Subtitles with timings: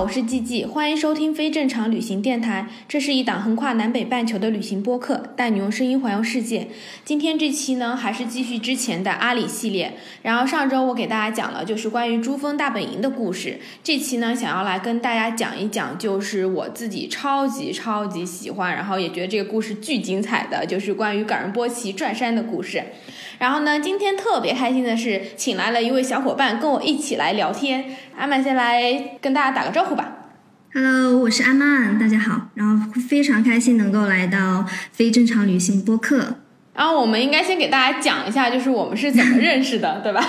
[0.00, 2.68] 我是季季，欢迎收听非正常旅行电台。
[2.86, 6.68] 这是一档横跨南北半球的旅行播客，带你用声音环游世界。
[7.04, 9.94] 今天这期呢，还是继续之前的阿里系列。
[10.22, 22.84] 然后上周我给大家讲了就是关于珠峰大本营的故事，这期呢，想要来跟大家讲一讲，就是我自己超级超级喜欢，然后也觉得这个故事巨精彩的，就是关于冈仁波齐转山的故事。
[23.38, 27.84] 然后呢，今天特别开心的是，请来了一位小伙伴跟我一起来聊天。
[28.16, 30.12] 阿曼先来跟大家打个招呼吧。
[30.74, 32.48] Hello，我是阿曼，大家好。
[32.54, 36.38] 然后非常开心能够来到非正常旅行播客。
[36.74, 40.20] 然后我们应该先给大家讲一下，就是我们是怎么认识的，对吧？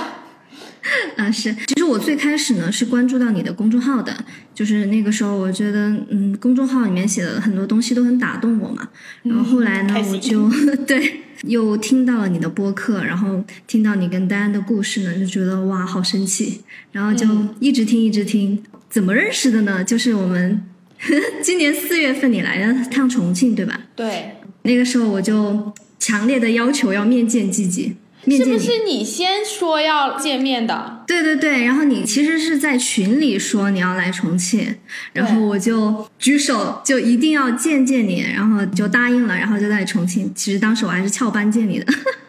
[1.17, 4.15] 啊，是，其实我最开始呢是关注到你的公众号的，
[4.53, 8.87] 就是那个时候我觉得，嗯，公众号里面写的很多东西都很打动我嘛。
[9.23, 10.47] 然后后来呢，我就
[10.85, 17.27] 对又听到了你的播客，然后听到你跟丹安的故事呢，就觉得哇，好生气，然后就
[17.59, 18.61] 一直听一直听。
[18.89, 19.83] 怎么认识的呢？
[19.83, 20.63] 就是我们
[21.41, 23.79] 今年四月份你来了趟重庆，对吧？
[23.95, 27.95] 对，那个时候我就强烈的要求要面见季季，
[28.25, 28.47] 面见。
[28.47, 30.98] 是不是你先说要见面的？
[31.09, 34.75] 对对对，然后你其实是在群里说你要来重庆，
[35.11, 40.31] 然后我就举手就一定要见见你，然后就答应了，然后就在重庆。
[40.35, 41.85] 其实当时我还是翘班见你的，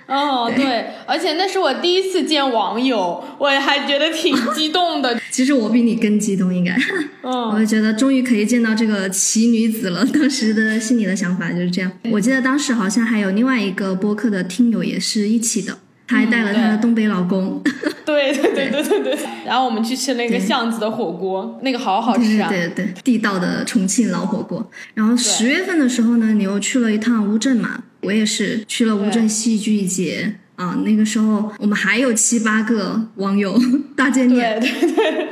[0.06, 5.20] 哦， 对，而且那是我第一次见网友，我还觉得挺激动的。
[5.30, 6.74] 其实我比你更激动，应该，
[7.20, 10.02] 我嗯， 就觉得终于可以见到这个奇女子了。
[10.06, 11.92] 当时的心里的想法就是这样。
[12.10, 15.78] 我记得当时好像还有另外一个播客的听友也是一起的，
[16.10, 17.62] 他还带了她的东北老公。
[18.04, 19.18] 对对对对对对。
[19.46, 22.48] 然后我们去吃那个巷子的火锅，那个好好吃啊。
[22.48, 24.68] 对对对，地道的重庆老火锅。
[24.94, 30.80] 然后十月份的时候呢，你又去了一趟乌镇嘛，我也是去了乌镇戏剧节啊。
[30.84, 33.56] 那个时候我们还有七八个网友
[33.96, 35.28] 大见面，对对对，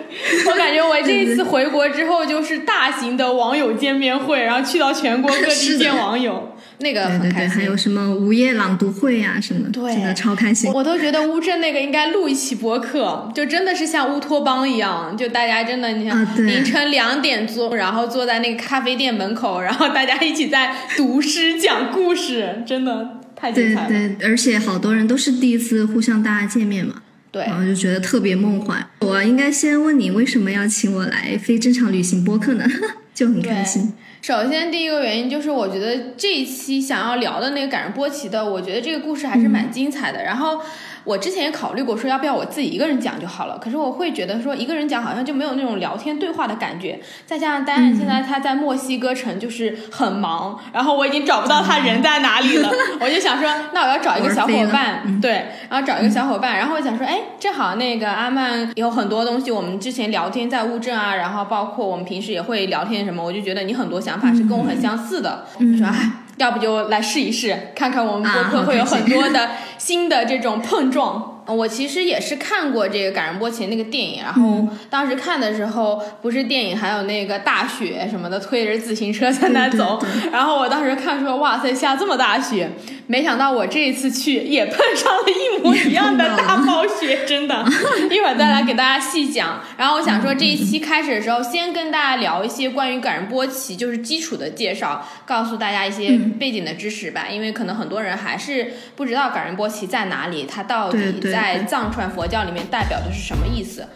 [0.46, 7.50] 我感觉我这一次回国之后就是大型的网友见面会，然后去到全国各地见网友， 那个对对对，很开心。
[7.50, 10.70] 还有什么午夜朗读会呀、什么的，对真的超开心。
[10.72, 23.88] 我都觉得乌镇那个应该录一期播客，就真的是像乌托邦一样，就大家真的，你看、啊对凌晨两点钟，然后坐在那个咖啡店门口，然后大家一起在读诗讲故事，真的太精对彩了。
[23.88, 27.02] 对，而且好多人都是第一次互相大家见面嘛，
[27.32, 28.86] 对然后就觉得特别梦幻。
[29.00, 32.64] 我应该先问你，为什么要请我来非正常旅行播客呢？
[33.12, 33.92] 就很开心。
[34.20, 40.22] 首先，第一个原因就是我觉得这一期想要聊的那个赶上波奇的，我觉得这个故事还是蛮精彩的。
[40.22, 40.60] 然后
[41.08, 47.00] 我之前也考虑过说要不要我自己一个人讲就好了，可是我会觉得说一个人讲好像就没有那种聊天对话的感觉。
[47.24, 52.70] 再加上丹安现在他在墨西哥城就是很忙，然后我已经找不到他人在哪里了，
[53.00, 66.10] 我就想说那我要找一个小伙伴，对，然后找一个小伙伴，然后我想说哎，正好那个阿曼有很多东西，我们之前聊天在乌镇啊，然后包括我们平时也会聊天什么，我就觉得你很多想法是跟我很相似的，我说哎。
[66.38, 71.37] 要不就来试一试，看看我们播客会有很多的新的这种碰撞。
[71.54, 79.98] 我其实也是看过这个感人波奇那个电影，然后当时看的时候，不是电影还有那个大雪什么的，推着自行车在那对对走。
[80.30, 82.70] 然后我当时看说，哇塞，下这么大雪，
[83.06, 87.64] 没想到我这一次去也碰上了一模一样的大暴雪，真的。
[88.10, 89.60] 一会儿再来给大家细讲。
[89.76, 103.86] 然后我想说，这一期开始的时候，先跟大家聊一些关于感人波奇就是基础的介绍，告诉大家一些背景的知识吧，因为可能很多人还是不知道感人波齐在哪里，它到底对对在藏传佛教里面代表的是什么意思。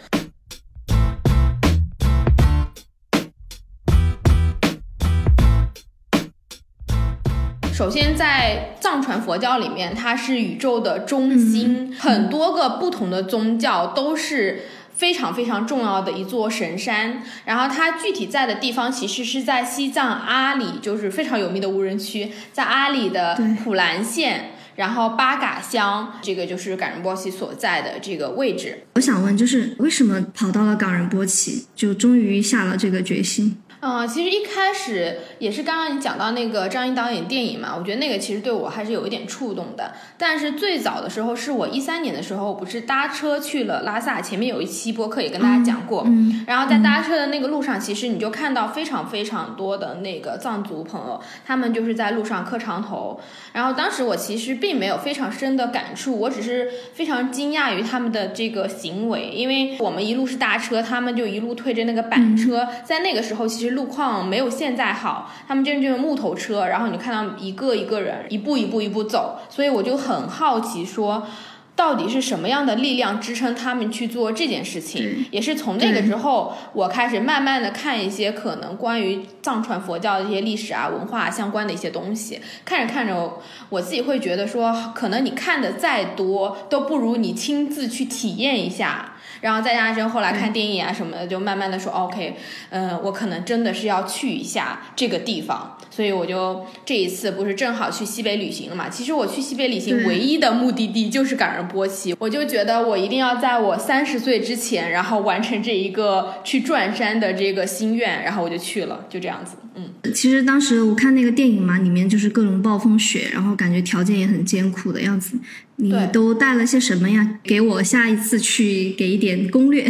[7.73, 14.61] 首先，在藏传佛教里面，它是宇宙的中心，很多个不同的宗教都是
[14.95, 17.23] 非常非常重要的一座神山。
[17.43, 24.51] 然后它具体在的地方其实是在西藏阿里，就是非常有名的无人区，在阿里的普兰县。
[24.75, 28.83] 然后巴嘎乡，这个就是冈仁波齐所在的这个位置。
[28.95, 33.57] 我想问，就是为什么跑到了冈仁波齐，就终于下了这个决心？
[33.85, 39.91] 嗯，其实一开始也是刚刚你讲到那个张译导演电影嘛，我觉得那个其实对我还是有一点触动的。
[40.17, 46.03] 但是最早的时候是我一三年的时候，我不是搭车去了拉萨，前面有一期播客也跟大家讲过。
[46.07, 53.19] 嗯然后在搭车的那个路上，其实你就看到非常非常多的那个藏族朋友，他们就是在路上磕长头。
[53.51, 71.27] 然后当时我其实并没有非常深的感触，我只是非常惊讶于他们的这个行为，因为我们一路是搭车，他们就一路推着那个板车，在那个时候其实路况没有现在好，他们就是这种木头车，然后你看到一个一个人一步一步一步走，所以我就很好奇说。
[71.75, 75.25] 到底是什么样的力量支撑他们去做这件事情？
[75.31, 82.39] 也是从那个之后，我开始慢慢的看一些可能关于藏传佛教的一些历史啊、文化相关的一些东西。
[82.63, 89.12] 看着看着，我自己会觉得说，可能你看的再多，都不如你亲自去体验一下。
[89.43, 92.37] 然后再加上后来看电影啊什么的，就慢慢的说，OK，
[92.69, 95.77] 嗯、我可能真的是要去一下这个地方。
[95.93, 98.89] 所以我就这一次不是正好去西北旅行了嘛？
[98.89, 109.57] 其实我去西北旅行唯一的目的地就是冈仁波齐，我就觉得我一定要在我三十岁之前，然后完成这一个去转山的这个心愿，然后我就去了，就这样子。
[109.75, 115.37] 嗯，其实当时我看那个电影嘛，里面就是各种暴风雪，然后感觉条件也很艰苦的样子。
[115.75, 117.39] 你都带了些什么呀？
[117.43, 119.85] 给我下一次去给一点攻略。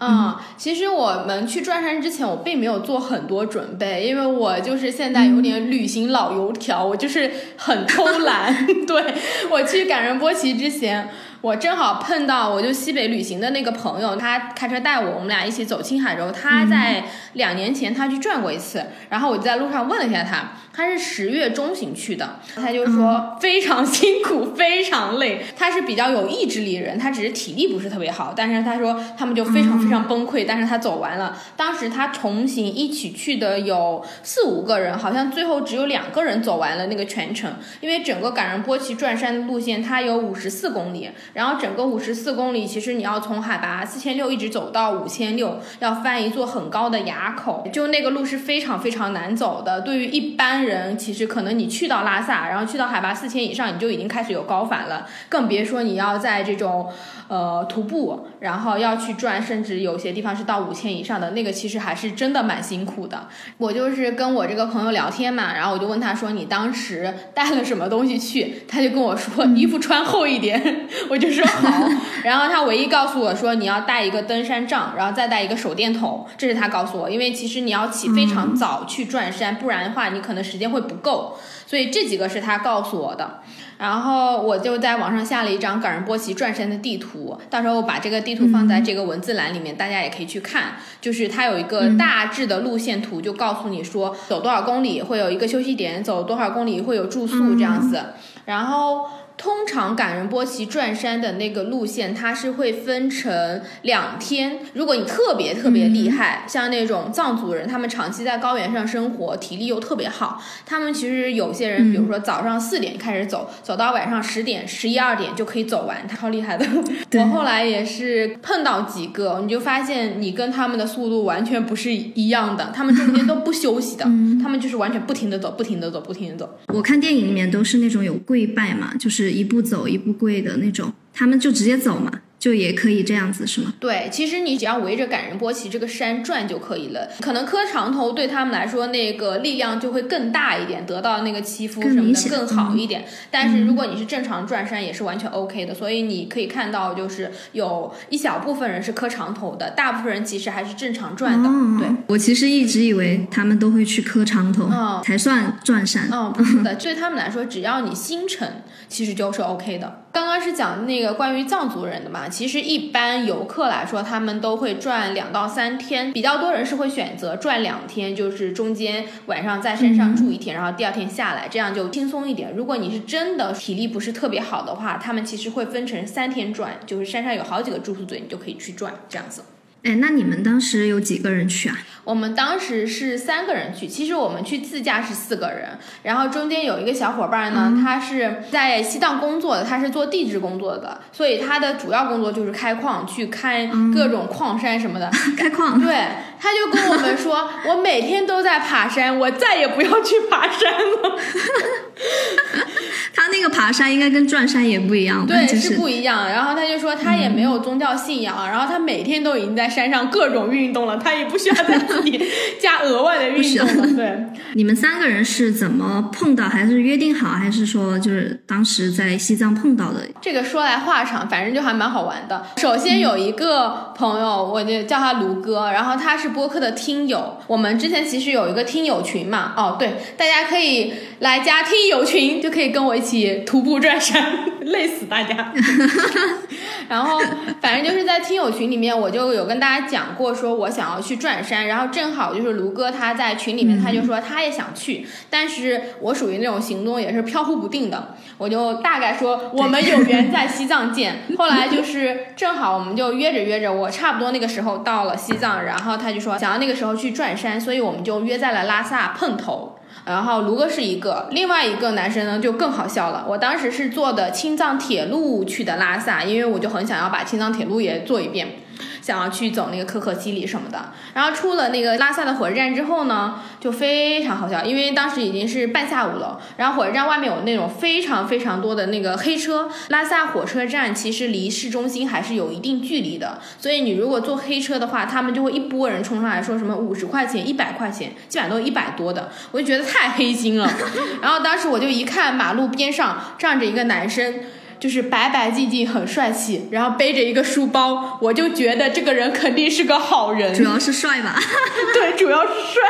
[0.00, 8.66] 嗯，其实我们去转山之前，我并没有做很多准备，因为我就是现在有点旅行老油条，我就是很偷懒。
[8.86, 9.14] 对
[9.50, 11.10] 我去感人波奇之前，
[11.42, 16.30] 我正好碰到我就西北旅行的那个朋友，他开车带我，我们俩一起走青海州。
[16.30, 25.40] 他在两年前他去转过一次，然后我就在路上问了一下他，他是十月中旬去的，他就说非常辛苦，非常累。
[25.56, 31.34] 他是比较有意志力的人，他只是体力不是特别好，但是他说他们就非常非常崩溃，但是他走完了。
[31.56, 37.50] 当时他同行一起去的有四五个人，好像最后只有两个人走完了那个全程，
[37.80, 49.80] 因为整个冈仁波奇转山的路线它有五十四公里，然后整个五十四公里其实你要从海拔四千六一直走到五千六，要翻一座很高的垭口，就那个路是非常非常难走的。
[49.82, 56.90] 对于一般人，其实可能你去到拉萨，然后去到海拔四千以上，你就已经开始有高反了，更别说你要在这种
[57.30, 63.28] 呃徒步，然后要去转，甚至有些地方是到五千以上的，那个其实还是真的蛮辛苦的。
[63.56, 71.88] 我就是跟我这个朋友聊天嘛，然后我就问他说你当时带了什么东西去，他就跟我说衣服穿厚一点， 我就说好。
[72.24, 81.38] 然后他唯一告诉我说你要带一个登山杖，然后再带一个手电筒，这是他告诉我，因为其实你要起非常早去转山，不然的话你可能时间会不够。
[81.64, 83.38] 所以这几个是他告诉我的。
[83.80, 90.74] 然后我就在网上下了一张冈仁波齐转山的地图，到时候我把这个地图放在这个文字栏里面，大家也可以去看。
[91.00, 97.98] 就是它有一个大致的路线图，就告诉你说走多少公里会有一个休息点，走多少公里会有住宿这样子。
[98.44, 99.06] 然后
[99.40, 104.58] 通常冈仁波齐转山的那个路线，它是会分成两天。
[104.74, 116.66] 如果你特别特别厉害，像那种藏族人，他们长期在高原上生活，体力又特别好，他们其实有些人，比如说早上四点开始走，走到晚上十点、十一二点就可以走完，超厉害的。
[117.14, 124.04] 我后来也是碰到几个，你就发现你跟他们的速度完全不是一样的，他们中间都不休息的，
[124.42, 126.58] 他们就是完全不停的走，不停的走，不停的走。
[126.66, 133.74] 我看电影里面都是那种有跪拜嘛，就是一步走一步跪的那种，他们就直接走嘛，就也可以这样子是吗？
[133.78, 137.06] 对，其实你只要围着感人波奇这个山转就可以了。
[137.20, 143.04] 可能磕长头对他们来说，那个力量就会更大一点，得到那个祈福什么的更好一点。
[143.30, 145.74] 但是如果你是正常转山，也是完全 OK 的。
[145.74, 151.46] 所以你可以看到，就是有一小部分人是磕长头的，大部分人其实还是正常转的。
[151.46, 151.88] 哦对。
[152.06, 156.08] 我其实一直以为他们都会去磕长头、哦才算转山。
[156.10, 158.48] 哦，不是的，对他们来说，只要你心诚，
[158.88, 160.04] 其实就是 OK 的。
[160.12, 172.52] 刚刚是讲那个关于藏族人的嘛，其实一般游客来说，他们都会转两到三天，比较多人是会选择转两天，就是中间晚上在山上住一天，然后第二天下来，这样就轻松一点。
[172.56, 179.44] 如果你是真的体力不是特别好的话，他们其实会分成三天转，就是山上有好几个住宿点，你就可以去转这样子。
[179.82, 181.78] 哎，那你们当时有几个人去啊？
[182.04, 195.10] 我们当时是三个人去，其实我们去自驾是四个人，然后中间有一个小伙伴呢，他是在西藏工作的，他是做地质工作的，所以他的主要工作就是开矿，去开各种矿山什么的。
[195.36, 195.80] 开矿。
[195.80, 196.08] 对，
[196.40, 201.18] 他就跟我们说， 我每天都在爬山，我再也不要去爬山了。
[203.14, 205.26] 他那个爬山应该跟转山也不一样？
[205.26, 206.26] 对，就是不一样。
[206.28, 212.20] 然后他就说他也没有宗教信仰，然后他每天都已经在山上各种运动了，他也不需要再自己
[212.60, 213.86] 加额外的运动了。
[213.94, 216.48] 对，你们三个人是怎么碰到？
[216.48, 217.30] 还是约定好？
[217.30, 220.00] 还是说就是当时在西藏碰到的？
[220.20, 222.44] 这个说来话长，反正就还蛮好玩的。
[222.56, 227.38] 首先有一个朋友，我就叫他卢哥，然后他是播客的听友。
[227.46, 234.24] 我们之前其实有一个听友群嘛，哦对，大家可以来加听友群，就可以跟我一起徒步转山，
[234.66, 235.52] 累死大家。
[236.90, 237.20] 然后
[237.60, 251.22] 反正就是在听友群里面，我就有跟大家讲过，说我想要去转山，然后正好就是卢哥他在群里面，他就说他也想去，但是我属于那种行动也是飘忽不定的，我就大概说我们有缘在西藏见。
[251.38, 259.76] 后来就是正好我们就约着约着，我差不多那个时候到了西藏，然后他就说想要那个时候去转山，所以我们就约在了拉萨碰头。
[260.04, 263.24] 然后卢哥是一个，另外一个男生呢就更好笑了。
[263.28, 268.62] 我当时是坐的青藏铁路去的拉萨，因为我就很想要把青藏铁路也坐一遍。
[269.10, 279.68] 想要去走那个可可西里什么的，然后出了那个拉萨的火车站之后呢，就非常好笑，因为当时已经是半下午了，然后火车站外面有那种非常非常多的那个黑车。
[279.88, 290.72] 拉萨火车站其实离市中心还是有一定距离的，所以你如果坐黑车的话，他们就会一波人冲上来说什么五十块钱、一百块钱，基本上都一百多的，我就觉得太黑心了。
[291.20, 294.36] 然后当时我就一看马路边上站着一个男生。
[294.80, 300.54] 就是白白净净，很帅气，然后背着一个书包，我就觉得这个人肯定是个好人。
[300.54, 301.38] 主要是帅吧？
[301.92, 302.80] 对，主要是帅。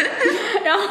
[0.64, 0.82] 然后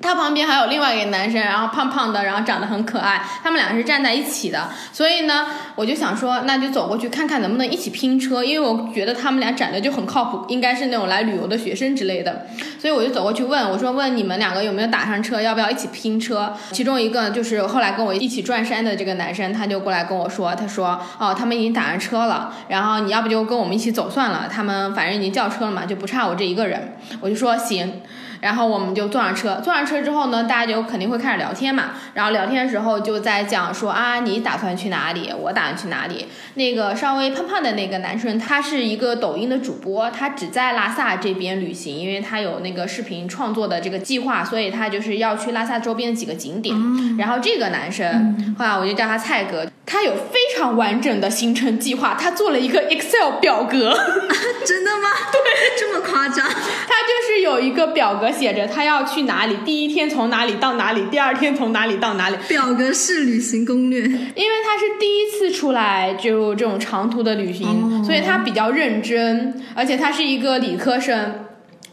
[0.00, 4.68] 他旁边还有另外一个男生，然后胖胖的，然后长得很可爱，他们两个是站在一起的。
[4.92, 12.46] 所以呢，我就想说，那就走过去看看能不能一起拼车，因为我觉得他们俩长得就很靠谱，应该是那种来旅游的学生之类的。
[12.78, 16.52] 所以我就走过去问，我说问你们两个有没有打上车，要不要一起拼车？
[16.72, 26.96] 其中一个就是后来跟我一起转山的这个男生，他就过来跟我说，他说哦，他们已经打上车了，然后你要不就跟我们一起走算了，他们反正已经叫车了嘛，就不差我这一个人。
[27.20, 28.02] 我就说行。
[28.40, 31.92] 然后我们就坐上车，坐上车之后呢，大家就肯定会开始聊天嘛。
[32.14, 35.32] 然后聊天的时候就在讲说啊，你打算去哪里？
[35.38, 36.26] 我打算去哪里？
[36.54, 46.74] 那个稍微胖胖的那个男生，他是一个抖音的主播，他只在拉萨这边旅行，因为他有那个视频创作的这个计划，所以他就是要去拉萨周边的几个景点。
[47.18, 53.96] 然后这个男生，后来我就叫他蔡哥，他有非常完整的行程计划，他做了一个 Excel 表格。
[54.66, 55.08] 真的吗？
[55.30, 55.40] 对，
[55.78, 56.44] 这么夸张？
[56.44, 62.36] 他就是有一个表格写着他要去哪里，第一天从哪里到哪里，第二天从哪里到哪里。
[62.48, 64.00] 表格式旅行攻略。
[64.00, 71.46] 因为他是第一次出来就这种长途的旅行，哦所以他比较认真，而且他是一个理科生。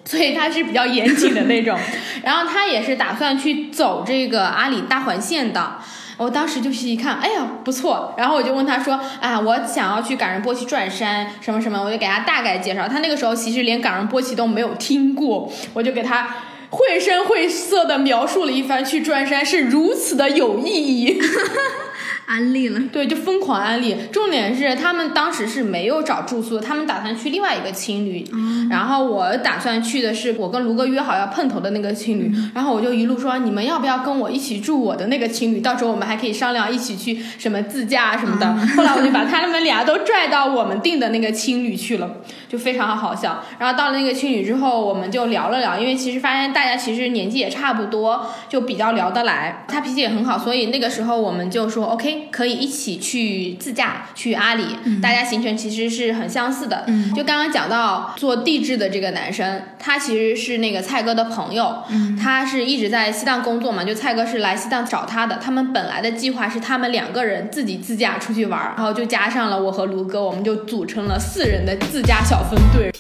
[0.06, 1.80] 所以他是比较严谨的那种，
[2.24, 5.76] 然后他也是打算去走这个阿里大环线的。
[6.18, 12.88] 我当时就是一看，哎呀不错，然后我就问他说，啊，我想要去冈仁波齐转山什么什么，我就给他大概介绍。
[12.88, 16.36] 他那个时候其实连冈仁波齐都没有听过，我就给他
[16.70, 21.22] 绘声绘色的描述了一番去转山是如此的有意义。
[22.26, 23.96] 安利了，对，就疯狂安利。
[24.12, 28.26] 重点是他们当时是没有找住宿，他们打算去另外一个青旅。
[28.70, 32.32] 然后我打算去的是我跟卢哥约好要碰头的那个青旅。
[32.54, 35.60] 然后我就一路说，你们要不要跟我一起住我的那个青旅？
[35.60, 38.56] 到时候我们还可以商量一起去什么自驾啊什么的。
[38.76, 42.18] 后来我就把他们俩都拽到我们订的那个青旅去了，
[42.54, 43.44] 就非常好笑。
[43.58, 49.66] 然后到了那个青旅之后，我们就聊了聊，因为其实发现大家其实年纪也差不多，就比较聊得来。
[49.68, 52.30] 他脾气也很好，所以那个时候我们就说 OK。
[52.32, 54.64] 可以一起去自驾去阿里，
[55.02, 56.84] 大家行程其实是很相似的。
[56.88, 61.84] 嗯就刚刚讲到做地质的这个男生，他其实是那个蔡哥的朋友，
[62.22, 65.38] 他是一直在西藏工作嘛，就蔡哥是来西藏找他的。
[65.38, 72.92] 他们本来的计划是他们两个人自己自驾出去玩，然后就加上了我和卢哥，我们就组成了四人的自驾小分队。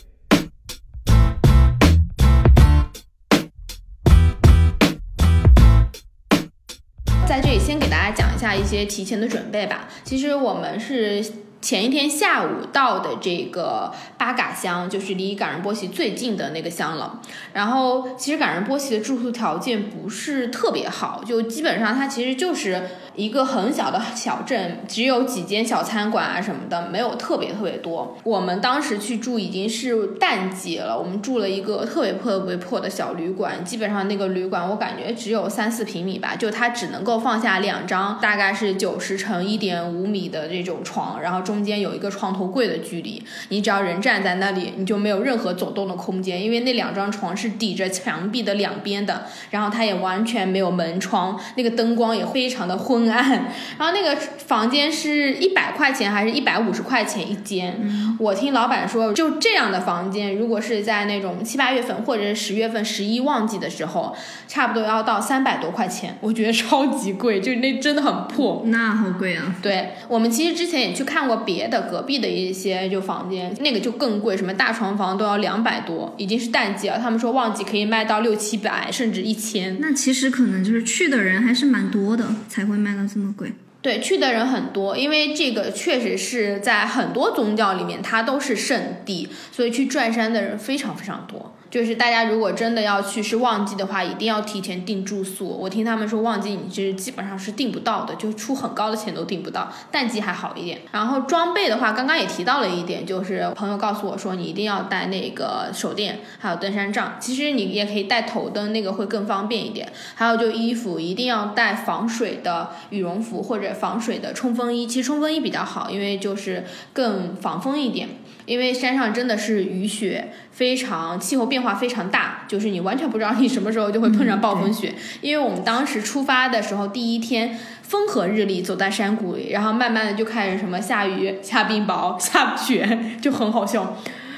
[7.28, 9.88] 在这里先给大家讲一下一些提前的准备吧。
[10.04, 11.26] 其实我们是
[11.62, 17.20] 前一天下午到的这个巴嘎乡，就是离冈仁波齐最近的那个乡了。
[17.52, 22.82] 然后其实冈仁波齐的住宿条件不是特别好，就基本上它其实就是
[23.16, 28.18] 一个很小的小镇，只有几间小餐馆啊什么的，没有特别特别多。
[28.24, 53.48] 我们当时去住已经是淡季了，我们住了一个特别破特别破的小旅馆，基本上那个旅馆我感觉只有三四平米吧，就它只能够放下两张大概是九十乘一点五米的这种床，然后中间有一个床头柜的距离，你只要人站站在那里，你就没有任何走动的空间，因为那两张床是抵着墙壁的两边的，然后它也完全没有门窗，那个灯光也非常的昏暗。
[53.80, 58.16] 然后那个房间是一百块钱还是一百五十块钱一间？
[58.20, 64.16] 我听老板说，就这样的房间，如果是在那种七八月份或者是十月份、十一旺季的时候，
[64.48, 68.62] 差不多要到三百多块钱，我觉得超级贵，就那真的很破。
[68.66, 69.56] 那好贵啊！
[69.62, 76.98] 对我们其实之前也去看过别的隔壁的一些就房间，那个就更贵，什么大床房都要两百多，已经是淡季了。
[76.98, 79.78] 他们说旺季可以卖到六七百，甚至一千。
[79.80, 83.54] 那其实可能就是去的人还是蛮多的，才会卖到这么贵。
[83.82, 91.53] 对，去的人很多，因为这个确实是在很多宗教里面，它都是圣地，所以去转山的人非常非常多。
[91.74, 95.48] 就是大家如果真的要去是旺季的话，一定要提前订住宿。
[95.48, 99.74] 我听他们说旺季你是基本上是订不到的，就出很高的钱都订不到。
[99.90, 100.82] 淡季还好一点。
[100.92, 107.18] 然后装备的话，刚刚也提到了一点，就是朋友告诉我说你一定要带那个手电，还有登山杖。
[107.20, 109.92] 其实你也可以带头灯，那个会更方便一点。
[110.14, 114.86] 还有就衣服一定要带防水的羽绒服或者防水的冲锋衣。
[114.86, 118.10] 其实冲锋衣比较好，因为就是更防风一点。
[118.46, 124.94] 因为山上真的是雨雪非常，气候变化非常大，就是你完全不知道你什么时候就会碰上暴风雪。
[125.22, 133.98] 因为我们当时出发的时候，第一天风和日丽，走在山谷里，然后慢慢的就开始什么下雨、下冰雹、下雪，就很好笑，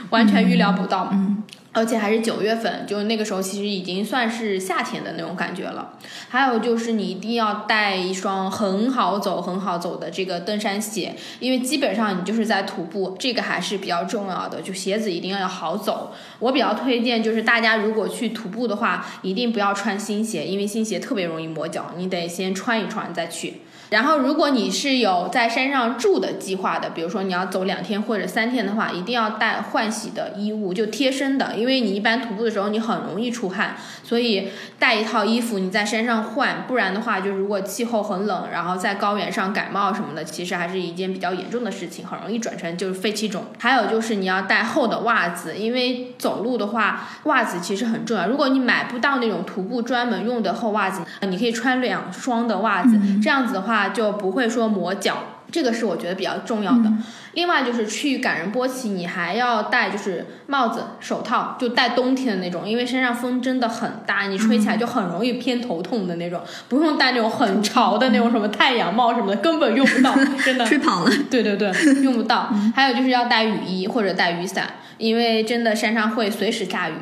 [0.10, 1.10] 完全预料不到。
[1.12, 1.44] 嗯，
[1.76, 5.92] 而且还是九月份，就那个时候其实已经算是夏天的那种感觉了。
[6.30, 14.62] 还有就是你一定要带一双很好走、很好走的这个登山鞋，因为基本上你就是在徒步，这个还是比较重要的。
[14.62, 16.14] 就鞋子一定要好走。
[16.40, 23.62] 我比较推荐就是大家如果去徒步的话，一定不要穿新鞋，因为新鞋特别容易磨脚，你得先穿一穿再去。
[23.90, 34.50] 然后，如果你是有在山上住的计划的，比如说你要走两天或者三天的话，一定要带换洗的衣物，就贴身的，因为你一般徒步的时候你很容易出汗，所以
[34.80, 43.46] 带一套衣服你在山上换，不然的话，就如果气候很冷，然后在高原上感冒什么的，其实还是一件比较严重的事情，很容易转成就是肺气肿。
[43.60, 48.28] 还有就是你要带厚的袜子，因为走路的话，袜子其实很重要。
[48.28, 55.18] 如果你买不到那种徒步专门用的厚袜子，你可以穿两双的袜子，这样子的话就不会说磨脚。
[55.52, 56.92] 这个是我觉得比较重要的。
[57.34, 66.42] 另外就是去赶人波奇，你还要戴就是帽子、手套，就戴冬天的那种，因为山上风真的很大，你吹起来就很容易偏头痛的那种。
[66.68, 70.66] 不用戴那种很潮的那种什么太阳帽什么的，根本用不到，真的。
[70.66, 71.12] 吹跑了。
[71.30, 72.50] 对对对， 用不到。
[72.76, 76.94] 还有就是要带雨衣或者带雨伞，因为真的山上会随时下雨。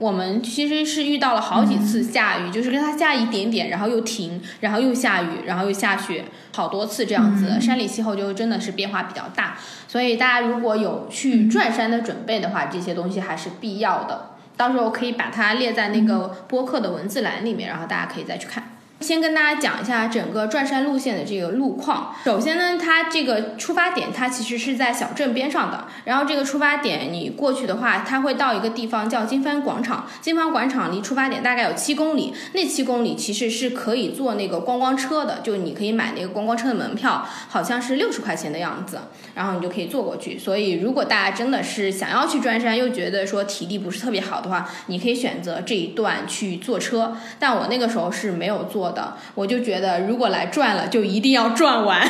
[0.00, 7.60] 我们其实是遇到了好几次下雨，就是跟它下一点点，然后又停，然后又下雨，然后又下雪，好多次这样子。
[7.60, 14.30] 山里气候就真的是变化比较大，所以大家如果有去转山的准备的话，这些东西还是必要的。
[14.56, 18.79] 到时候可以把它列在那个播客的文字栏里面，然后大家可以再去看。
[19.00, 22.14] 先跟大家讲一下整个转山路线的这个路况。
[22.24, 25.86] 首先呢，它这个出发点它其实是在小镇边上的。
[26.04, 30.06] 然后这个出发点你过去的话，它会到一个地方叫金帆广场。
[30.20, 38.98] 金帆广场离出发点大概有七公里，那七公里其实是可以坐那个观光车的，就你可以买那个观光车的门票，好像是六十块钱的样子，
[39.34, 40.38] 然后你就可以坐过去。
[40.38, 47.16] 所以如果大家真的是想要去转山，又觉得说体力不是特别好的话，你可以选择这一段去坐车。
[47.38, 48.89] 但我那个时候是没有坐
[49.34, 52.00] 我就觉得如果来赚了，就一定要赚完。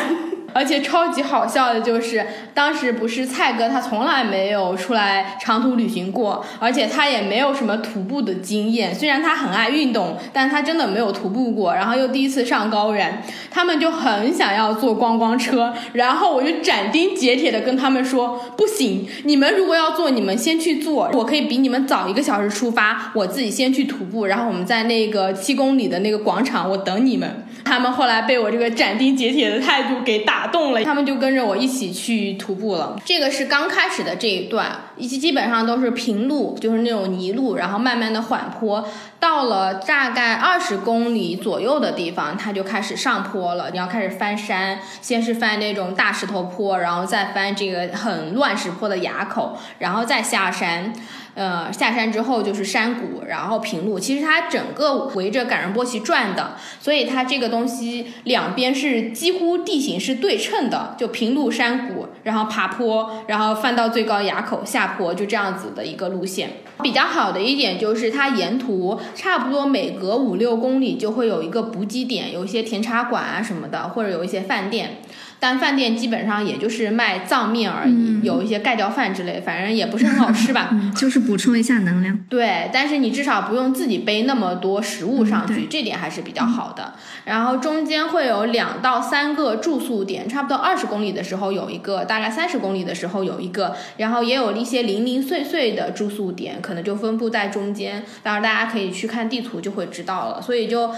[0.53, 8.95] 而且超级好笑的就是，当时不是蔡哥他从来没有出来长途旅行过，而且他也没有什么徒步的经验。
[8.95, 15.73] 虽然他很爱运动，但他真的没有徒步过，然后又第一次上高原，他们就很想要坐观光车。
[15.93, 27.47] 然后我就斩钉截铁的跟他们说，不行，你们如果要坐，你们先去坐，我可以比你们早一个小时出发，我自己先去徒步，然后我们在那个七公里的那个广场，我等你们。
[27.63, 32.97] 他们后来被我这个斩钉截铁的态度给打动了，他们就跟着我一起去徒步了。
[33.05, 38.89] 这个是刚开始的这一段，以及基本上都是平路，就是那种泥路，然后慢慢的缓坡。
[39.19, 43.71] 到了大概二十公里左右的地方，它就开始上坡了。
[43.71, 50.93] 你要开始翻山，先是翻那种大石头坡，然后再翻这个很乱石坡的垭口，然后再下山。
[51.41, 53.99] 呃，下山之后就是山谷，然后平路。
[53.99, 66.51] 其实它整个围着冈仁波齐转的，所以它这个东西两边是几乎地形是对称的，就平路山谷，然后爬坡，然后翻到最高垭口下坡，就这样子的一个路线。
[66.83, 74.99] 比较好的一点就是它沿途差不多每隔五六公里就会有一个补给点，有一些甜茶馆啊什么的，或者有一些饭店。
[75.41, 80.69] 但饭店基本上也就是卖藏面而已，有一些盖浇饭之类，反正也不是很好吃吧。
[80.73, 82.17] 嗯，就是补充一下能量。
[82.29, 86.93] 对，但是你至少不用自己背那么多食物上去，嗯这点还是比较好的。
[87.25, 98.05] 然后中间会有两到三个住宿点，差不多二十公里的时候有一个，大概三十公里的时候有一个，然后也有一些零零碎碎的住宿点，可能就分布在中间。
[98.23, 100.43] 当然大家可以去看地图就会知道了。
[100.43, 100.91] 所以就。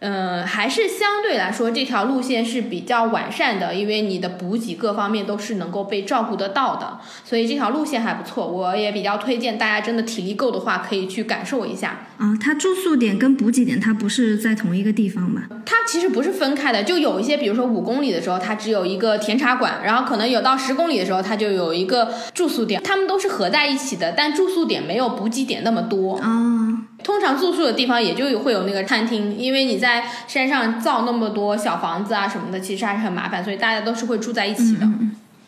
[0.00, 8.46] 嗯，还是相对来说这条路线是比较完善的，因为你的补给各方面都是能够被照顾得到的，所以这条路线还不错。
[8.46, 12.06] 我也比较推荐大家，真的体力够的话，可以去感受一下。
[12.18, 15.42] 啊、它住宿点跟补给点它不是在同一个地方吧？
[15.64, 26.16] 它其实不是分开的，就有一些，比如说五公里的时候，它只有一个甜茶馆，然后可能有到十公里的时候，它就有一个住宿点，它们都是合在一起的，但住宿点没有补给点那么多。
[26.18, 26.67] 哦，
[27.02, 34.86] 通常住宿的地方也就会有那个餐厅，因为你在山上造那么多小房子啊什么的，其实还是很麻烦，所以大家都是会住在一起的。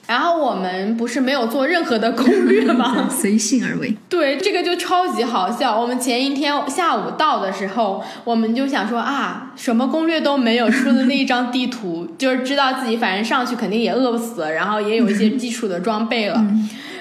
[0.06, 3.06] 然后我们不是没有做任何的攻略吗？
[3.08, 3.96] 随性而为。
[4.08, 5.80] 对，这个就超级好笑。
[5.80, 16.44] 我们前一天下午到的时候，我们就想说啊，什么攻略都没有，出的那一张地图，就是知道自己反正上去肯定也饿不死，然后也有一些基础的装备了。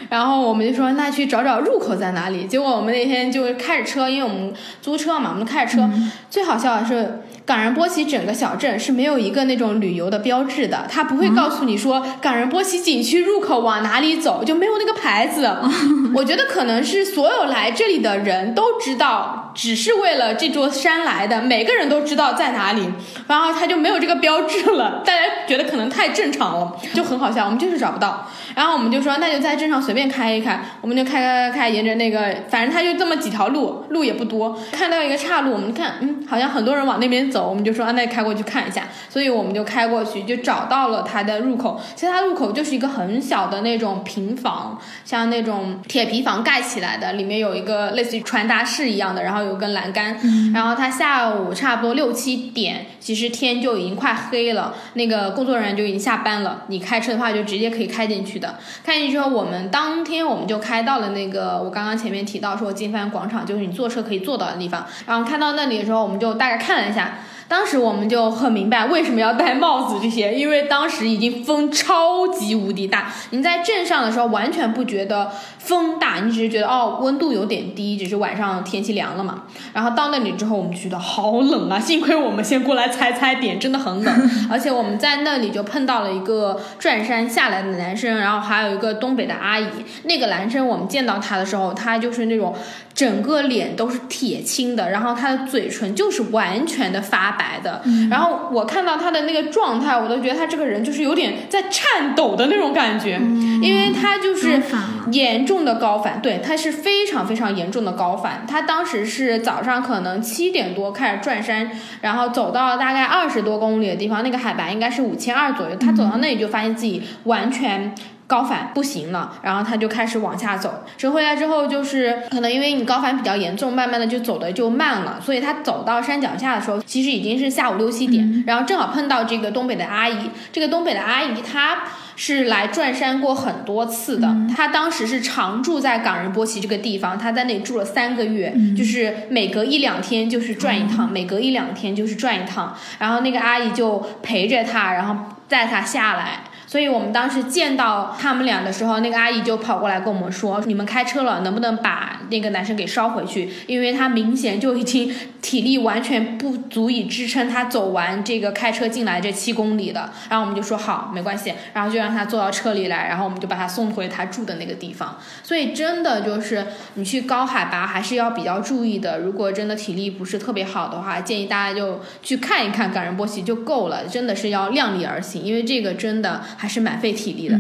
[0.10, 2.46] 然后我们就说，那去找找入口在哪里。
[2.46, 5.90] 结果我们那天就开着车，因为我们租车嘛，我们开着车。
[6.30, 15.58] 最好笑的是，冈仁波齐整个小镇是没有一个那种旅游的标志的，它不会告诉你说冈仁波齐景区入口往哪里走，就没有那个牌子。
[16.14, 22.88] 我觉得可能是所有来这里的人都知道，只是为了这座山来的，每个人都知道在哪里，
[23.26, 25.02] 然后他就没有这个标志了。
[25.04, 27.46] 大家觉得可能太正常了，就很好笑。
[27.46, 34.56] 我们就是找不到，然后我们就说那就在镇上随便开一开，我们就开开开开，沿着那个，反正它就这么几条路，路也不多。
[34.72, 38.84] 看到一个岔路，我们看，嗯，好像很多人往那边走，我们就说啊，那开过去看一下。
[39.10, 41.80] 所以我们就开过去，就找到了它的入口。
[41.96, 50.18] 其实它入口就是一个很小的那种平房，像那种铁皮房盖起来的，里面有一个类似于传达室一样的，然后有根栏杆。
[50.54, 56.64] 然后它下午差不多六七点，其实天就已经快黑了，那个工作人员就已经下班了。
[56.68, 58.58] 你开车的话，就直接可以开进去的。
[58.84, 64.86] 开进去之后，我们当天我们就开到了那个我刚刚前面提到说金帆广场，就是你坐车可以坐到的地方。
[65.06, 67.20] 然后看到那里的时候，我们就大概看了一下。
[67.50, 73.12] 当时我们就很明白为什么要戴帽子这些， 因为当时已经风超级无敌大。
[73.32, 79.44] 你在镇上的时候完全不觉得风大，你只是觉得哦温度有点低，只是晚上天气凉了嘛。
[79.74, 81.78] 然后到那里之后，我们就觉得好冷啊！
[81.80, 84.30] 幸亏我们先过来踩踩点，真的很冷。
[84.50, 89.68] 而且我们在那里就碰到了一个转山下来的男生，然后还有一个东北的阿姨。
[90.04, 92.56] 那个男生我们见到他的时候，他就是那种
[92.94, 97.84] 整个脸都是铁青的，然后他的嘴唇就是完全的发白的。
[98.10, 103.20] 然后我看到他的那个状态，我都觉得他这个人就是有点在颤抖的那种感觉，
[103.62, 108.46] 因为他就是高反了严重的高反，对，他是非常非常严重的高反。
[108.48, 115.76] 他当时是早上可能七点多开始转山，然后走到大概二十多公里的地方，那个海拔应该是五千二左右。
[115.78, 117.96] 他走到那里就发现自己完全。
[118.30, 120.84] 高反不行了，然后他就开始往下走。
[120.96, 130.30] 折回来之后，就是可能因为你高反比较严重，慢慢的就走的就慢了，所以他走到山脚下的时候，其实已经是下午六七点，然后正好碰到这个东北的阿姨。
[130.52, 131.86] 这个东北的阿姨她
[132.22, 145.16] 是来转山过很多次的，他当时是常住在冈仁波齐这个地方，他在那里住了三个月，就是每隔一两天就是转一趟，每隔一两天就是转一趟，然后那个阿姨就陪着他，然后
[145.48, 146.44] 带他下来。
[146.70, 153.50] 所以我们当时见到他们俩的时候，那个阿姨就跑过来跟我们说：“你们开车了，能不能把那个男生给捎回去？
[153.66, 165.18] 因为他明显就已经体力完全不足以支撑他走完这个开车进来这七公里了。”然后我们就说好，没关系，然后就让他坐到车里来，然后我们就把他送回他住的那个地方。
[165.42, 169.18] 所以真的就是你去高海拔还是要比较注意的。
[169.18, 177.58] 如果真的体力不是特别好的话，建议大家就去看一看冈仁波齐就够了，真的是要量力而行，因为这个真的还是蛮费体力的。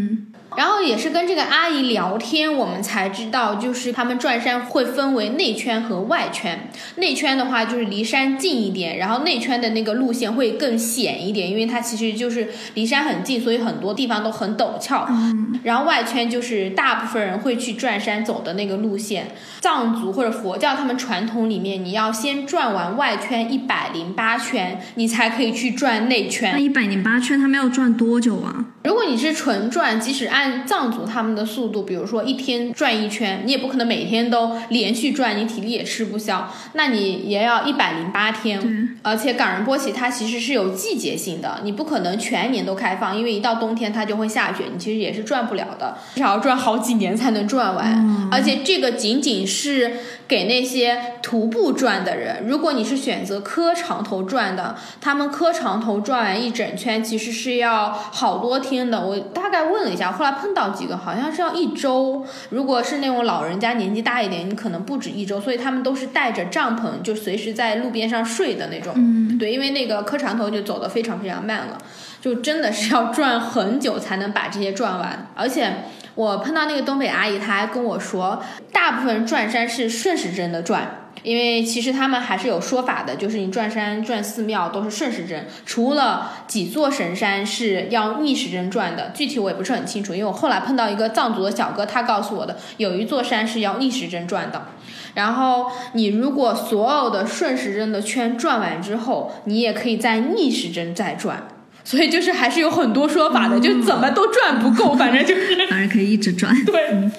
[0.58, 6.68] 然后也是跟这个阿姨聊天，我们才知道，就是他们转山会分为内圈和外圈。
[6.96, 15.06] 内圈的话就是离山近一点，然后内圈的那个路线会更险一点，因为它其实就是离山很近，所以很多地方都很陡峭。
[15.10, 19.28] 嗯然后外圈就是大部分人会去转山走的那个路线。
[19.60, 26.60] 藏族或者佛教他们传统里面，你要先转完外圈一百零八圈，你才可以去转内圈那。
[26.60, 28.66] 一百零八圈他们要转多久啊？
[29.10, 38.60] 你是纯转，即使按藏族他们的速度，比如说一天转一圈，你也不可能每天都连续转，你体力也吃不消，那你也要一百零八天。
[38.62, 38.70] 对，
[39.02, 48.30] 而且冈仁波齐它其实是有季节性的，你不可能全年都开放，因为一到冬天它就会下雪，你其实也是转不了的，至少要转好几年才能转完。
[48.32, 49.98] 而且这个仅仅是
[50.30, 59.04] 给那些徒步转的人，如果你是选择磕长头转的，他们磕长头转完一整圈其实是要好多天的。
[59.04, 62.24] 我大概问了一下，后来碰到几个好像是要一周。
[62.52, 68.94] 如果是那种老人家年纪大一点，你可能不止一周，所以他们都是带着帐篷，就随时在路边上睡的那种。
[68.96, 71.78] 嗯，对，因为那个磕长头就走得非常非常慢了，
[72.22, 75.28] 就真的是要转很久才能把这些转完。
[75.34, 81.06] 而且我碰到那个东北阿姨，她还跟我说，大部分转山是顺时针的转。
[81.22, 94.68] 因为其实他们还是有说法的，就是你转山、转寺庙都是顺时针，除了几座神山是要逆时针转的，具体我也不是很清楚，因为我后来碰到一个藏族的小哥，他告诉我的，有一座山是要逆时针转的。
[95.14, 101.46] 然后你如果所有的顺时针的圈转完之后，你也可以在逆时针再转。
[101.90, 106.54] 所以就是还是有很多说法的，就怎么都转不够，反正就是 反正可以一直转。
[106.64, 107.10] 对。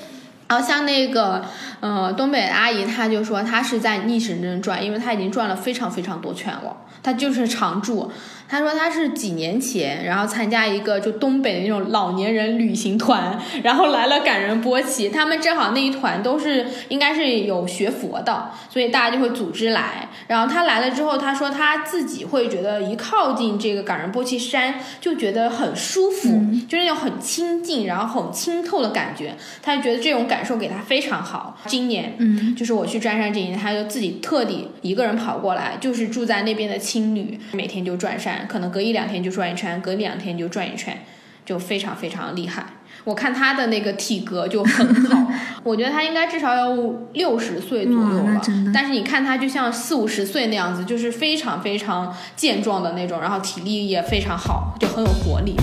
[0.47, 1.45] 然后像那个
[1.81, 8.13] 呃东北阿姨，她就说她是在逆时针转，因为她已经转了非常非常多圈了，她就是常驻。
[8.51, 20.09] 她说他是几年前，然后参加一个就东北的那种老年人旅行团，然后来了感人波奇，他们正好那一团都是应该是有学佛的，所以大家就会组织来。
[20.27, 26.29] 然后他来了之后，他说他自己会觉得一靠近这个感人波齐山就觉得很舒服，
[26.69, 29.37] 就是那种很清静，然后很清透的感觉。
[29.63, 31.57] 他就觉得这种感受给他非常好。
[31.67, 40.99] 今年，嗯，就是我去转山这一年，他就自己特地一个人跑过来，就是住在那边的青旅，每天就转山，可能隔一两天就转一圈，隔一两天就转一圈，
[41.45, 42.65] 就非常非常厉害。
[43.05, 45.27] 我看他的那个体格就很好，
[45.65, 46.77] 我觉得他应该至少要
[47.15, 48.73] 六十岁左右哇那了。
[48.75, 55.57] 但是你看他就像四五十岁那样子，就是非常非常健壮的那种，然后体力也非常好，就很有活力。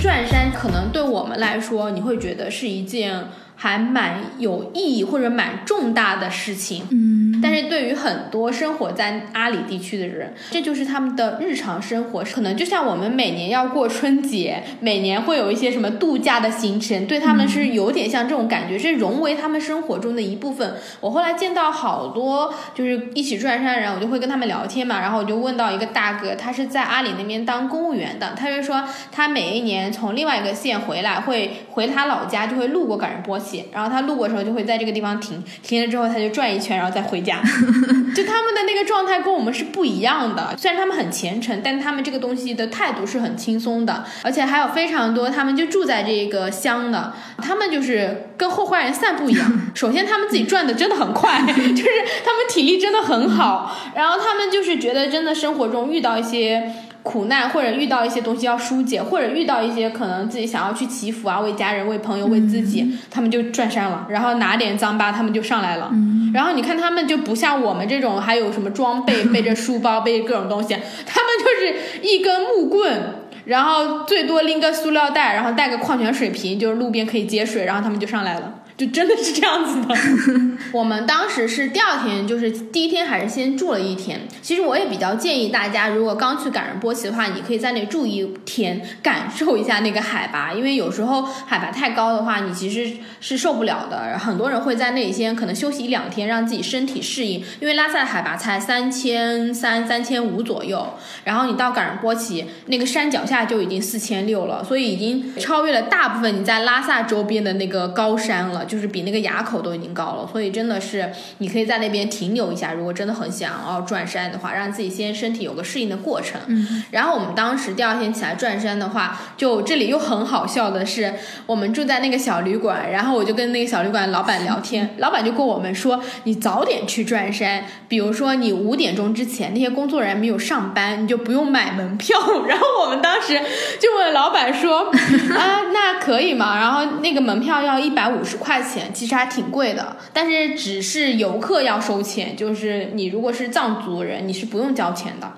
[0.00, 3.26] 转山可能对我们来说，你会觉得是一件
[3.62, 6.86] 还蛮有意义或者蛮重大的事情。
[6.90, 12.24] 嗯，但是对于很多生活在阿里地区的人，这就是他们的日常生活。
[12.24, 20.76] 可能就像我们每年要过春节，每年会有一些什么度假的行程，对他们是有点像这种感觉，是融为他们生活中的一部分。
[21.02, 37.40] 我后来见到好多就是一起转山的人，我就会跟他们聊天嘛，然后我就问到一个大哥，他是在阿里那边当公务员的，他就说他每一年从另外一个县回来，会回他老家，就会路过感仁波齐，然后他路过的时候就会在这个地方停，停了之后他就转一圈，然后再回家。
[38.14, 49.60] 就他们的那个状态跟我们是不一样的，虽然他们很虔诚，但他们这个东西的态度是很轻松的，而且还有非常多他们就住在这个乡的，他们就是跟后花园散步一样。
[49.74, 51.88] 首先他们自己转的真的很快， 就是
[52.24, 56.72] 他们体力真的很好，然后他们就是觉得真的生活中遇到一些。
[57.02, 65.90] 苦难或者遇到一些东西要疏解，或者遇到一些可能自己想要去祈福啊，为家人、为朋友、为自己，他们就转山了，然后拿点脏巴，他们就上来了。
[66.34, 73.14] 然后你看他们就不像我们这种还有什么装备，背着书包，背着各种东西，他们就是一根木棍。
[73.46, 79.94] 然后最多拎个塑料袋，然后带个矿泉水瓶，就是路边可以接水，然后他们就上来了，就真的是这样子的。
[80.72, 84.26] 我们当时是第二天，就是第一天还是先住了一天。
[84.40, 92.90] 其实我也比较建议大家，如果刚去感仁波齐的话，你可以在那住一天，感受一下那个海拔，因为有时候海拔太高的话，你其实
[93.20, 94.18] 是受不了的。
[94.18, 108.64] 很多人会在那里先可能休息一两天，让自己身体适应，因为拉萨的海拔才三千三、三千五左右，然后你到感仁波齐那个山脚下就已经四千六了，所以已经超越了大部分你在拉萨周边的那个高山了。
[108.70, 116.40] 就是比那个垭口都已经高了，所以真的是你可以在那边停留一下，如果真的很想要转山的话，让自己先身体有个适应的过程。
[116.46, 121.12] 嗯，然后我们当时第二天起来转山的话，就这里又很好笑的是，
[121.46, 132.18] 我们住在那个小旅馆，然后我就跟那个小旅馆老板聊天，老板就跟我们说，你早点去转山，比如说你五点钟之前那些工作人员没有上班，你就不用买门票。
[132.46, 133.40] 然后我们当时
[133.80, 134.90] 就问老板说，
[135.34, 136.58] 啊，那可以吗？
[136.58, 145.32] 然后那个门票要一百五十块钱，其实还挺贵的，但是只是游客要收钱，就是你如果是藏族人，你是不用交钱的。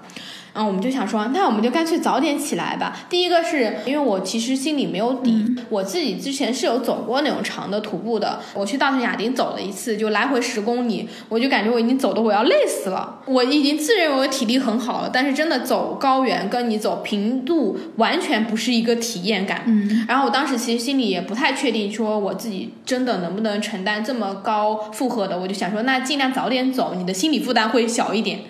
[0.54, 3.06] 嗯，我们就想说，那我们就干脆早点起来吧。
[3.08, 13.20] 第一个是因为我其实心里没有底，我自己之前是有走过那种长的徒步的，我去大屯亚丁走了一次，就来回十公里，我就感觉我已经走的我要累死了。
[13.26, 19.62] 我已经自认为我体力很好了，但是真的走高原跟你走平路完全不是一个体验感。
[19.66, 28.40] 嗯，然后我当时其实心里也不太确定，说我自己真的能不能承担这么高负荷的，我就想说，那尽量早点走，你的心理负担会小一点。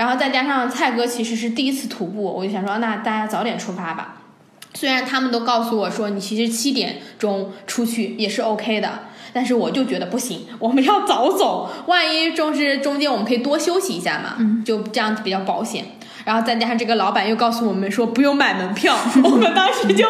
[0.00, 4.16] 然后再加上蔡哥其实是第一次徒步，我就想说，那大家早点出发吧。
[4.72, 9.00] 虽然他们都告诉我说，你其实七点钟出去也是 OK 的，
[9.34, 15.84] 但是我就觉得不行，我们要早走，万一就是中间我们可以多休息一下嘛，就这样子比较保险。
[16.24, 20.06] 然后再加上这个老板又告诉我们说不用买门票， 我们当时就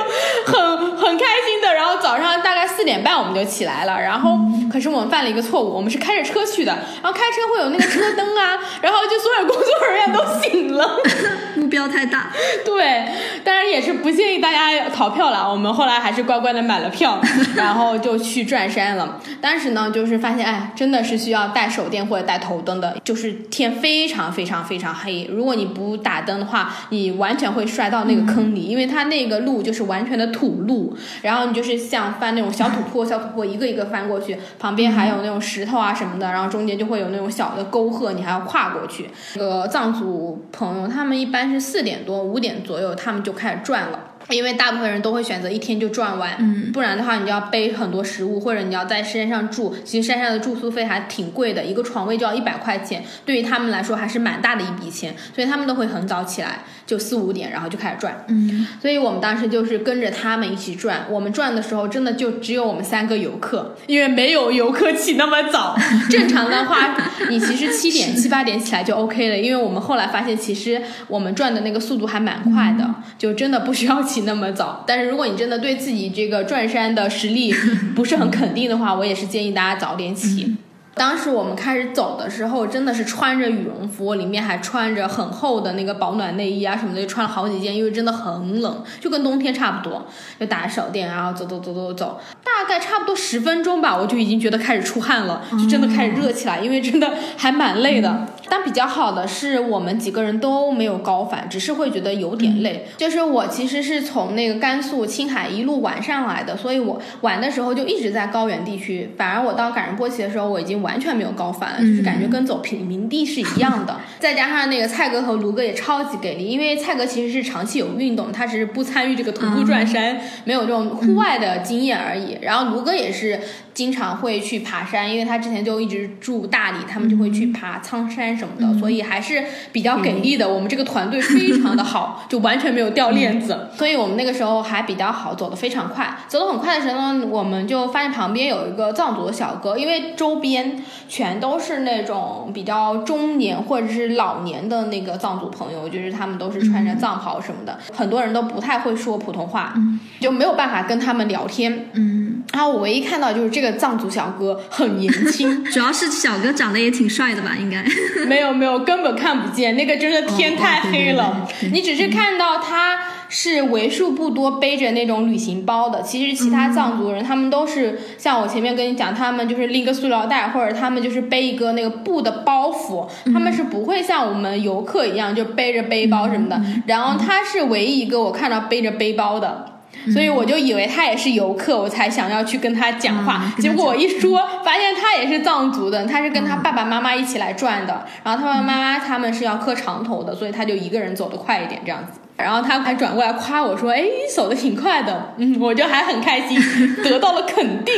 [0.47, 1.75] 很很开心的。
[1.75, 4.39] 然后早上大概四点半我们就起来了，然后
[4.71, 10.99] 可是我们犯了一个错误，我们是开着车去的，然后开车会有那个车灯啊，然后就所有工作人员都醒了。
[11.57, 12.31] 目标太大，
[12.65, 13.05] 对，
[13.45, 15.51] 当然也是不建议大家逃票了。
[15.51, 17.21] 我们后来还是乖乖的买了票，
[17.55, 19.21] 然后就去转山了。
[19.41, 25.29] 当时呢，就是发现，哎，真的是需要带手电或者带头灯的，就是天非常非常非常黑。
[25.31, 39.09] 如果你不打灯的话，你完全会摔到那个坑里，因为它那个路就是完全的土路，然后你就是像翻那种小土坡，小土坡一个一个翻过去，旁边还有那种石头啊什么的，然后中间就会有那种小的沟壑，你还要跨过去。
[39.37, 43.99] 那个藏族朋友他们一般是四点多、五点左右，他们就开始转了。
[44.31, 49.75] 因为大部分人都会选择一天就转完，嗯不然的话你就要背很多食物，或者你要在山上住。
[49.85, 58.25] 其实山上的住宿费还挺贵的，一个床位就要一百块钱，对于他们来说还是蛮大的一笔钱，所以他们都会很早起来，就四五点，然后就开始转。
[58.29, 61.07] 嗯，所以我们当时就是跟着他们一起转。
[61.11, 65.77] 我们转的时候，真的就只有我们三个游客，因为没有游客起那么早。
[66.11, 66.97] 正常的话，
[67.29, 74.85] 你其实七点七八点起来就 OK 了，因为我们后来发现，其实我们转的那个速度还蛮快的，就真的不需要起那么早。
[74.87, 77.53] 但是如果你真的对自己这个转山的实力
[77.95, 80.57] 不是很肯定的话，我也是建议大家早点起。
[80.93, 90.05] 当时我们开始走的时候，真的是穿着羽绒服，里面还穿着很厚的那个保暖内衣啊什么的，就穿了好几件，因为真的很冷，就跟冬天差不多。
[90.39, 98.27] 就打着手电，然后走走走走走，大概差不多十分钟吧，我就已经觉得开始出汗了，就真的开始热起来，因为真的还蛮累的。
[98.51, 102.87] 但比较好的是我们几个人都没有高反，只是会觉得有点累。
[102.97, 109.11] 就是我其实是从那个甘肃、青海一路玩上来的，所以我玩的时候就一直在高原地区。
[109.17, 114.01] 反而我到赶上波奇的时候，我已经完全没有高反了，就是感觉跟走平民地是一样的。
[114.19, 122.39] 再加上那个蔡哥和卢哥也超级给力，因为蔡哥其实是长期有运动，他只是不参与这个徒步转山，没有这种户外的经验而已。
[122.43, 123.41] 然后卢哥也是
[123.73, 130.49] 经常会去爬山，因为他之前就一直住大理，他们就会去爬苍山什么的，所以还是比较给力的。
[130.49, 136.17] 我们这个团队非常的好，就完全没有掉链子，所以我们那个时候还比较好，走得非常快。
[136.27, 149.75] 走得很快的时候呢，我们就发现旁边有一个藏族的小哥，因为周边全都是那种比较中年或者是老年的那个藏族朋友，就是他们都是穿着藏袍什么的，很多人都不太会说普通话，
[150.21, 151.91] 就没有办法跟他们聊天。
[151.93, 152.20] 嗯，
[152.53, 157.57] 然后我唯一看到就是这个藏族小哥很年轻， 主要是小哥长得也挺帅的吧？
[157.59, 157.85] 应该。
[158.27, 161.25] 没有没有，根本看不见，那个真的天太黑了。
[161.25, 176.61] 哦对对对对你只是看到他是为数不多背着那种旅行包的，其实其他藏族人、他们都是像我前面跟你讲，他们就是拎个塑料袋，或者他们就是背一个那个布的包袱，他们是不会像我们游客一样就背着背包什么的。
[176.87, 179.67] 然后他是唯一一个我看到背着背包的。
[180.13, 183.43] 所以我就以为他也是游客，我才想要去跟他讲话。
[183.45, 188.07] 嗯结果我一说，发现他也是藏族的，他是跟他爸爸妈妈一起来转的。
[188.25, 192.21] 然后他爸爸妈妈他们是要磕长头的，所以他就一个人走得快一点这样子。
[192.37, 196.59] 然后他还转过来夸我说：“哎，你走得挺快的。”嗯，我就还很开心，
[197.05, 197.95] 得到了肯定。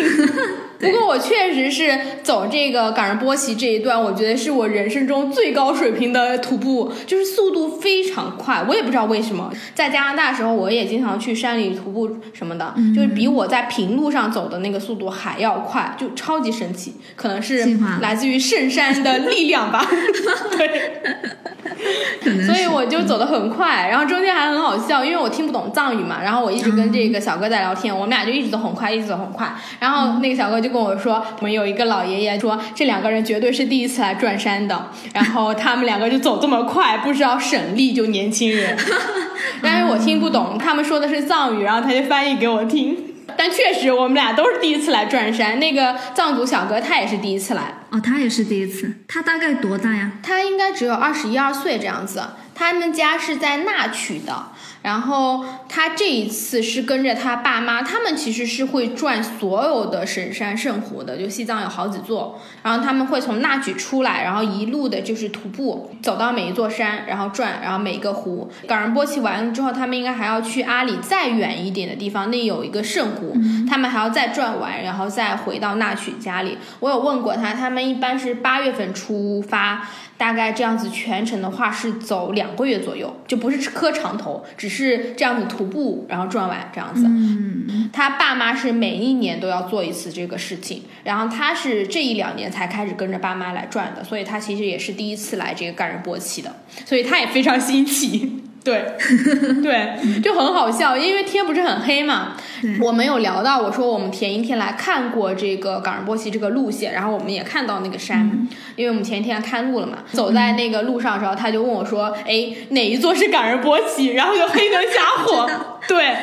[0.83, 8.65] 不过我确实是走这个冈仁波齐这一段，我觉得是我人生中最高水平的徒步，就是速度非常快。
[8.69, 16.95] 我也不知道为什么，在加拿大的时候，我也经常去山里徒步什么的，就是比我在平路上走的那个速度还要快，就超级神奇。
[17.15, 19.87] 可能是来自于圣山的力量吧。
[20.59, 20.93] 对。
[22.45, 29.53] 所以我就走得很快，然后中间还很好笑，因为我听不懂藏语嘛，然后我一直跟这个小哥在聊天，我们俩就一直走很快，一直走很快。
[29.79, 38.77] 然后那个小哥就跟我说，我们有一个老爷爷说，这两个人绝对是第一次来转山的，然后他们两个就走这么快，不知道省力就年轻人。
[39.63, 42.97] 但是我听不懂，他们说的是藏语，然后他就翻译给我听。
[43.37, 45.59] 但确实，我们俩都是第一次来转山。
[45.59, 50.13] 那个藏族小哥他也是第一次来，哦，他也是第一次，他大概多大呀？
[50.23, 52.23] 他应该只有二十一二岁这样子。
[52.55, 54.52] 他们家是在那曲的，
[54.83, 68.51] 然后他这一次是跟着他爸妈，他们其实是会转所有的神山圣湖的，就西藏有好几座，然后他们会从那曲出来，然后一路的就是徒步走到每一座山，然后转，然后每一个湖。
[68.67, 73.37] 冈仁波齐完了之后，他们应该还要去阿里再远一点的地方，那有一个圣湖，
[73.71, 76.59] 他们还要再转完，然后再回到那曲家里。
[76.81, 79.89] 我有问过他，他们一般是八月份出发。
[80.23, 87.05] 大概这样子全程的话是走两个月左右，就不是磕长头，只是这样子徒步，然后转完这样子。
[87.05, 96.55] 嗯，他爸妈是每一年都要做一次这个事情，然后他是这一两年才开始跟着爸妈来转的，所以他其实也是第一次来这个冈仁波齐的，
[96.87, 98.45] 所以他也非常 新奇。
[98.65, 98.95] 对，
[99.61, 102.37] 对， 就很好笑，因为天不是很黑嘛。
[102.63, 108.47] 对我们有聊到，我说我们前一天来看过这个冈仁波齐这个路线，然后我们也看到那个山，
[108.77, 109.99] 因为我们前一天看路了嘛。
[110.13, 115.51] 走在那个路上的时候，他就问我说：“哎，哪一座是冈仁波齐？”然后就黑灯瞎火。
[115.89, 116.17] 对，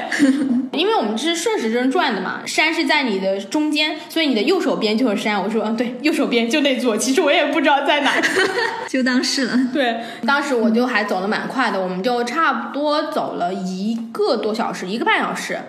[0.71, 5.37] 因为我们是顺时针转的嘛，山是在你的中间，所以你的右手边就是山。
[5.43, 8.23] 我说：“嗯，对，右手边就那座。”其实我也不知道在哪儿。
[8.87, 9.59] 就当是了。
[9.73, 15.59] 对，当时我就还走的蛮快的，我们就差不多走了一个多小时，一个半小时。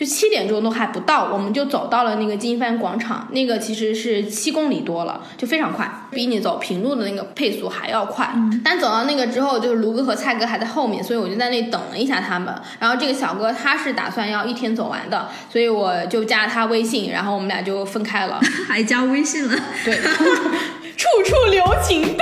[0.00, 8.32] 就七点钟都还不到，我们就走到了那个金帆广场，那个其实是七公里多了，就非常快，比你走平路的那个配速还要快。
[8.64, 12.54] 但走到那个之后，就是卢哥和蔡哥还在后面，所以我就在那里等了一下他们。
[12.78, 18.40] 然后这个小哥他是打算要一天走完的，所以我就加了他微信，然后我们俩就分开了。
[18.66, 20.00] 还加微信了，对，
[20.96, 22.16] 处处留情。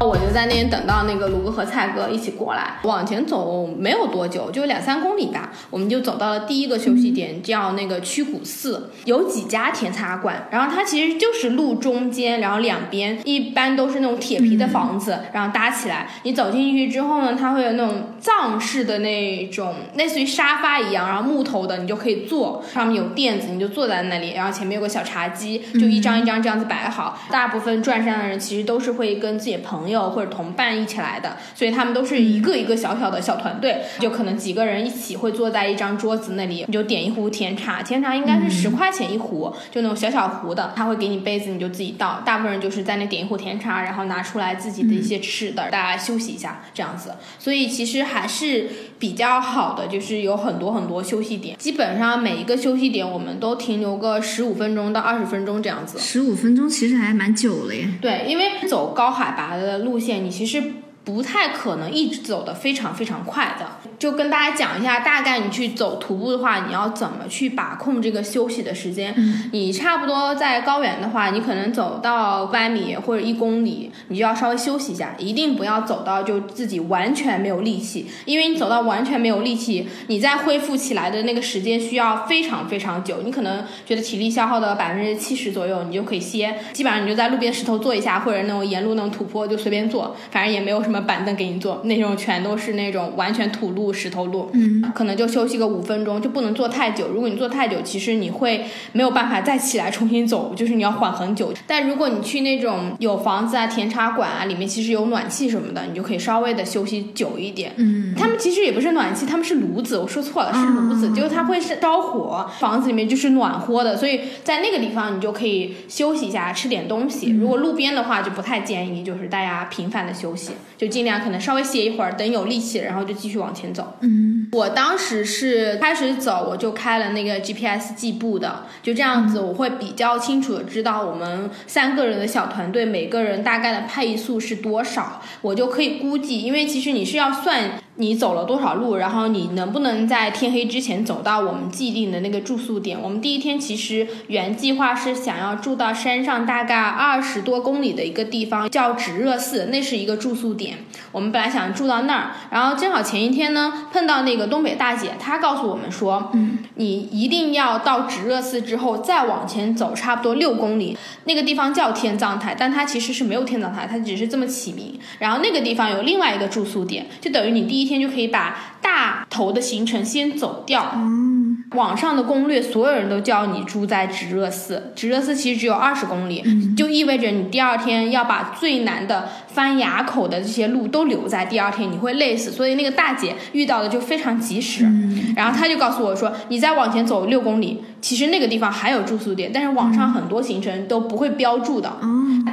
[0.00, 27.18] 我就在那边等到那个卢哥和蔡哥一起过来，往前走没有多久，就两三公里吧，我们就走到了第一个休息点，叫那个曲谷寺，有几家甜茶馆，然后它其实就是路中间，然后两边一般都是那种铁皮的房子，然后搭起来，你走进去之后呢，它会有那种藏式的那种类似于沙发一样，然后木头的，你就可以坐，上面有垫子，你就坐在那里，然后前面有个小茶几，就一张一张这样子摆好。
[27.30, 42.22] 大部分转山的人其实都是会跟自己朋友或者同伴一起来的，所以他们都是一个一个小小的小团队，就可能几个人一起会坐在一张桌子那里，你就点一壶甜茶，甜茶应该是十块钱一壶，就那种小小壶的，他会给你杯子，你就自己倒。
[42.24, 47.12] 大部分人就是在那点一壶甜茶，然后拿出来自己的一些吃的，大家休息一下这样子。
[47.38, 48.68] 所以其实还是
[48.98, 55.98] 比较好的，就是有很多很多休息点，基本上每一个休息点我们都停留个十五分钟到二十分钟这样子。
[55.98, 57.88] 十五分钟其实还蛮久了耶。
[58.00, 60.62] 对，因为走高海拔的路线，你其实
[61.08, 63.64] 不太可能一直走得非常非常快的。
[63.98, 69.14] 就跟大家讲一下，大概你去走徒步的话，你要怎么去把控这个休息的时间。
[69.50, 97.08] 你差不多在高原的话，你可能走到百米或者一公里，你就要稍微休息一下，一定不要走到就自己完全没有力气，因为你走到完全没有力气，你再恢复起来的那个时间需要非常非常久，你可能觉得体力消耗的百分之七十左右，你就可以歇，基本上你就在路边石头坐一下，或者那种沿路那种土坡就随便坐，反正也没有什么板凳给你坐，那种全都是那种完全土路、石头路，嗯，可能就休息个五分钟，就不能坐太久。
[97.08, 101.52] 如果你坐太久，其实你会没有办法再起来重新走，就是你要缓很久。
[101.66, 107.72] 但如果你去那种有房子啊、甜茶馆啊，里面其实有暖气什么的，你就可以稍微的休息久一点。
[107.76, 117.30] 嗯，他们其实也不是暖气，他们是炉子，我说错了，是炉子，哦就是它会是烧火，房子里面就是暖和的，所以在那个地方你就可以休息一下，吃点东西。
[117.30, 123.94] 如果路边的话，就不太建议，就是大家频繁的休息，就尽量可能稍微歇一会儿，等有力气了，然后就继续往前走。
[124.00, 142.96] 嗯，我当时是开始走，我就开了那个 GPS 计步的，就这样子，我会比较清楚的知道我们三个人的小团队每个人大概的配速是多少，我就可以估计，因为其实你是要算你走了多少路，然后你能不能在天黑之前走到我们既定的那个住宿点。
[143.00, 150.78] 我们第一天其实原计划是想要住到山上大概二十多公里的一个地方，叫直热寺，那是一个住宿点。
[151.10, 164.96] 我们本来想住到那儿，然后正好前一天呢碰到那个东北大姐，她告诉我们说，嗯，你一定要到直热寺之后再往前走差不多六公里，那个地方叫天葬台，但它其实是没有天葬台，它只是这么起名。
[165.18, 170.92] 然后那个地方有另外一个住宿点，就等于你第一天就可以把大头的行程先走掉。
[170.94, 174.92] 嗯，网上的攻略，所有人都叫你住在直热寺。
[174.94, 176.44] 直热寺其实只有二十公里，
[176.76, 179.28] 就意味着你第二天要把最难的
[179.58, 182.52] 翻垭口的这些路都留在第二天，你会累死。
[182.52, 184.88] 所以那个大姐遇到的就非常及时，
[185.34, 191.88] 然后她就告诉我说，你再往前走六公里，其实那个地方还有住宿点，但是网上很多行程都不会标注的。
[191.88, 192.06] 哦，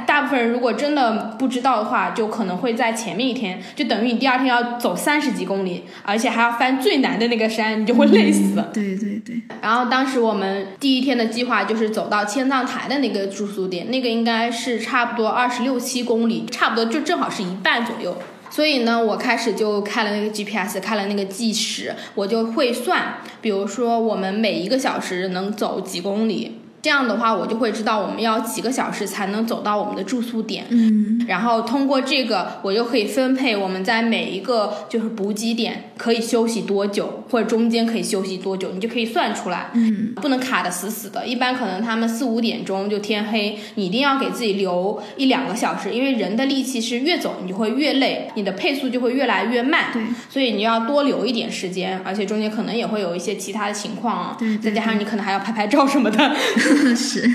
[0.04, 8.60] 大部分人如果真的不知道的话，就可能会在前面一天，就等于你第二天要走三十几公里，而且还要翻最难的那个山，你就会累死。
[8.74, 18.16] 对对对，然后当时我们第一天的计划就是走到千藏台的那个住宿点，那个应该是差不多二十六七公里，差不多就正好是一半左右。
[18.48, 26.60] 所以呢，我开始就开了那个 GPS，开了那个计时，我就会算，比如说我们每一个小时能走几公里。
[26.80, 30.66] 这样的话，我就会知道我们要几个小时才能走到我们的住宿点。
[30.70, 39.70] 嗯然后通过这个，我就可以分配我们在每一个就是补给点可以休息多久，或者中间可以休息多久，你就可以算出来。
[39.74, 41.26] 嗯，不能卡的死死的。
[41.26, 49.86] 一般可能他们四五点钟就天黑，你一定要给自己留一两个小时，因为人的力气是越走你就会越累，你的配速就会越来越慢。
[49.92, 56.36] 对，所以你要多留一点时间，而且中间可能也会有一些其他的情况啊，对对再加上你可能还要拍拍照什么的。
[56.96, 57.28] 是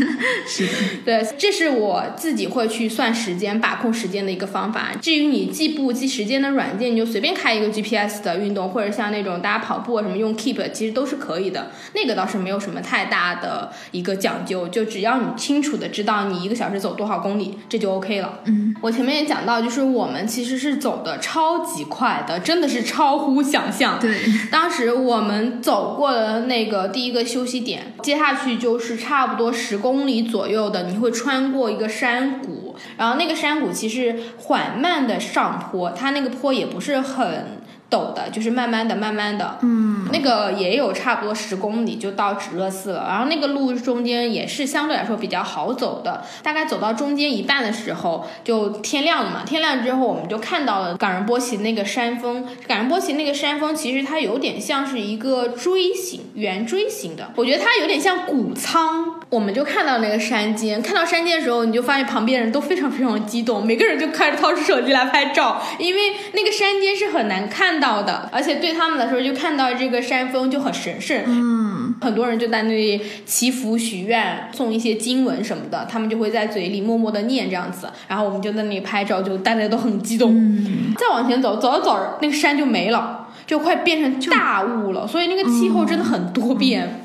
[0.48, 0.74] 是的，
[1.06, 4.92] 对，这是我自己会去算时间、把控时间的一个方法。
[5.02, 11.72] 至于你计步记时间的软件，你就随便开一个 GPS 的运动，或者像那种大家跑步啊什么用 Keep，其实都是可以的。
[11.94, 18.40] 那个倒是没有什么太大的一个讲究，就只要你清楚的知道你一个小时走多少公里，这就 OK 了。
[18.46, 24.00] 嗯，我前面也讲到，就是我们其实是走的超级快的，真的是超乎想象。
[24.00, 24.20] 对，
[24.52, 37.62] 当时我们走过了那个第一个休息点，接下去就是差不多十公里左右的，你会穿过一个山谷，然后那个山谷其实缓慢的上坡，它那个坡也不是很
[37.92, 59.21] 陡的，就是慢慢的、慢慢的，嗯那个也有差不多十公里就到止乐寺了，然后那个路中间也是相对来说比较好走的，大概走到中间一半的时候就天亮了嘛，天亮之后我们就看到了冈仁波齐那个山峰，冈仁波齐那个山峰其实它有点像是一个锥形、圆锥形的，我觉得它有点像谷仓。
[59.32, 66.02] 我们就看到那个山尖，看到山尖的时候，你就发现旁边人都非常非常激动，每个人就开始掏出手机来拍照，因为
[66.34, 80.36] 那个山尖是很难看到的，而且对他们来说，就看到这个山峰就很神圣，嗯很多人就在那里祈福许愿，送一些经文什么的，他们就会在嘴里默默的念这样子，然后我们就在那里拍照，就大家都很激动。
[80.36, 87.01] 嗯，再往前走，走着走着，那个山就没了，就快变成大雾了，所以那个气候真的很多变。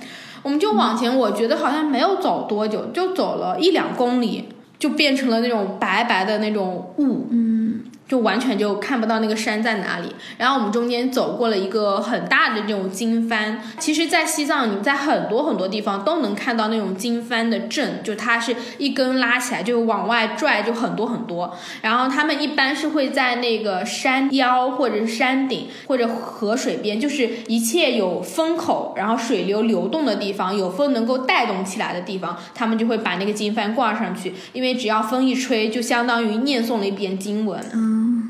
[0.47, 7.26] 我们就往前，我觉得好像没有走多久，就走了一两公里，就变成了那种白白的那种雾。
[7.32, 10.14] 嗯就完全就看不到那个山在哪里。
[10.38, 21.57] 然后我们中间走过了一个很大的这种经幡，其实，在西藏，你在很多很多地方都能看到那种经幡的阵，就它是一根拉起来就往外拽，就很多很多。
[21.82, 37.61] 然后他们一般是会在那个山腰或者是山顶或者河水边，就是一切有风口，然后水流流动的地方，有风能够带动起来的地方，他们就会把那个经幡挂上去，因为只要风一吹，就相当于念诵了一遍经文。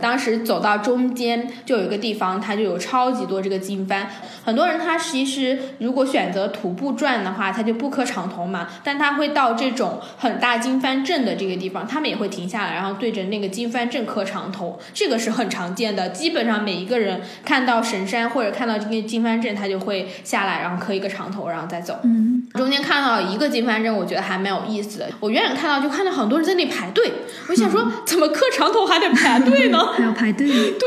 [0.01, 4.05] 当时走到中间，就有一个地方，它就有超级多这个经幡。
[4.45, 16.11] 很多人他其实如果选择徒步转的话，他就不磕长头嘛，但他会到这种很大经幡阵的这个地方，他们也会停下来，然后对着那个经幡阵磕长头，这个是很常见的。
[16.11, 21.99] 基本上每一个人看到神山或者看到这个经幡阵，他就会下来，然后磕一个长头，然后再走。
[22.05, 25.09] 嗯，中间看到一个经幡阵，我觉得还蛮有意思的。
[25.21, 27.11] 我远远看到就看到很多人在那里排队，
[27.49, 29.93] 我想说 怎么磕长头还得排队呢？
[29.93, 30.47] 还要排队，
[30.79, 30.87] 对，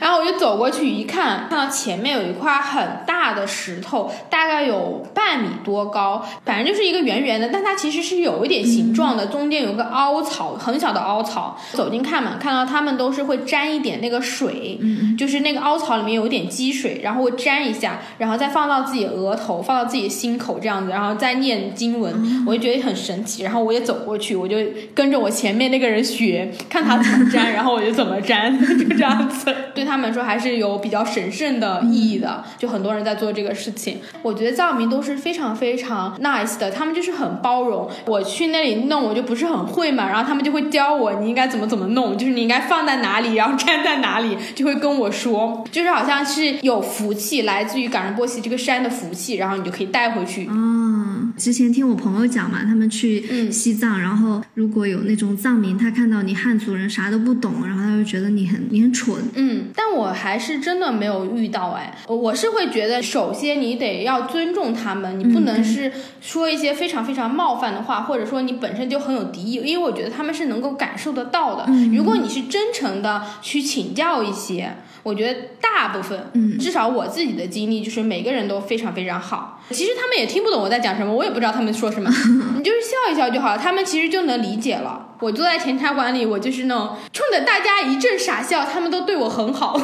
[0.00, 11.58] 然后我就走过去一看，看到前面有一块很大的石头，大概有半米多高，反正就是一个圆圆的，但它其实是有一点形状的，中间有个凹槽，很小的凹槽。
[11.72, 14.78] 走近看嘛，看到他们都是会沾一点那个水，
[15.18, 23.42] 就是那个凹槽里面有一点积水，然后会沾一下，然后再放到自己的额头，放到自己的心口这样子，然后再念经文，我就觉得很神奇。
[23.42, 24.56] 然后我也走过去，我就
[24.94, 29.54] 跟着我前面那个人学，看他怎么沾， 然后我就怎么粘， 就这样子。
[29.74, 33.98] 对他们说还是有比较神圣的意义的，就很多人在做这个事情。
[34.22, 37.88] 我觉得藏民都是非常非常 nice 的，他们就是很包容。
[38.06, 50.46] 我去那里弄，我就不是很会嘛，然后他们就会教我你应该怎么怎么弄，就是你应该放在哪里，然后粘在哪里，就会跟我说，就是好像是有福气，来自于冈仁波齐这个山的福气，然后你就可以带回去。
[50.48, 59.16] 哦，之前听我朋友讲嘛，他们去嗯西藏，然后如果有那种藏民，他看到你汉族人啥都不懂，然后他就觉得你很你很蠢。
[59.36, 71.66] 嗯，但我还是真的没有遇到哎，我是会觉得，首先你得要尊重他们，你不能是说一些非常非常冒犯的话，或者说你本身就很有敌意，因为我觉得他们是能够感受得到的。
[71.94, 79.62] 如果你是真诚的去请教一些，我觉得大部分，嗯至少我自己的经历就是每个人都非常非常好。
[79.70, 82.10] 其实他们也听不懂我在讲什么，我也不知道他们说什么，
[82.58, 85.06] 你就是笑一笑就好了，他们其实就能理解了。
[85.20, 89.80] 我坐在甜茶馆里，我就是那种冲着大家一阵傻笑，他们都对我很好，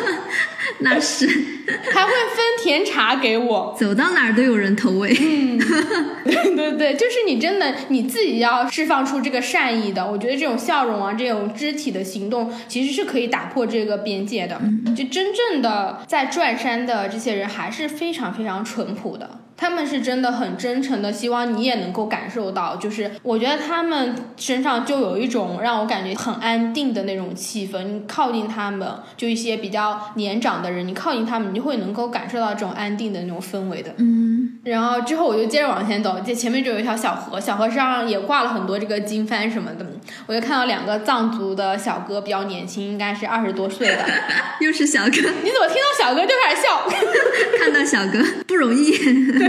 [0.80, 3.76] 那是还会分甜茶给我。
[3.78, 5.16] 走到哪儿都有人投喂。
[5.18, 5.58] 嗯
[6.24, 10.06] 对对对，就是你真的你自己要释放出这个善意的。
[10.06, 14.60] 我觉得这种笑容啊，这种肢体的行动，其实是可以打破这个边界的。
[14.96, 19.40] 就真正的在转山的这些人，还是非常非常淳朴的。
[19.56, 22.76] 他们是真的很真诚的，希望你也能够感受到。
[22.76, 27.82] 就是我觉得他们身上就有一种让我感觉很安定的那种气氛。
[27.82, 28.86] 你靠近他们，
[29.16, 33.92] 就一些比较年长的人，你靠近他们，你就会能够感受到这种安定的那种氛围的。
[33.96, 39.86] 嗯，然后之后我就接着往前走，这前面就有一条小河，小河上也挂了很多这个经幡什么的。
[40.26, 44.04] 我就看到两个藏族的小哥，比较年轻，应该是二十多岁的。
[44.60, 45.10] 又是小哥，
[45.42, 46.86] 你怎么听到小哥就开始笑？
[47.58, 48.92] 看到小哥不容易。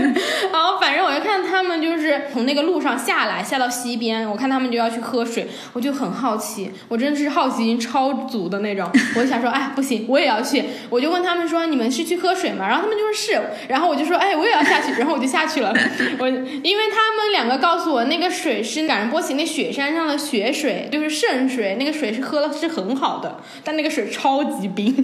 [0.52, 8.88] 然后反正我就看他们就是从那个路上下来，下到溪边，我看他们就要去喝水，我就很好奇，我真的是好奇心超足的那种。
[9.16, 10.64] 我就想说，哎，不行，我也要去。
[10.90, 12.66] 我就问他们说，你们是去喝水吗？
[12.66, 13.40] 然后他们就说是。
[13.68, 14.92] 然后我就说，哎，我也要下去。
[14.98, 15.74] 然后我就下去了。
[16.18, 24.94] 我因为他们两个告诉我，那个水是赶上波奇那雪山上的雪水，就是圣水，那个水是喝了是很好的，但那个水超级冰，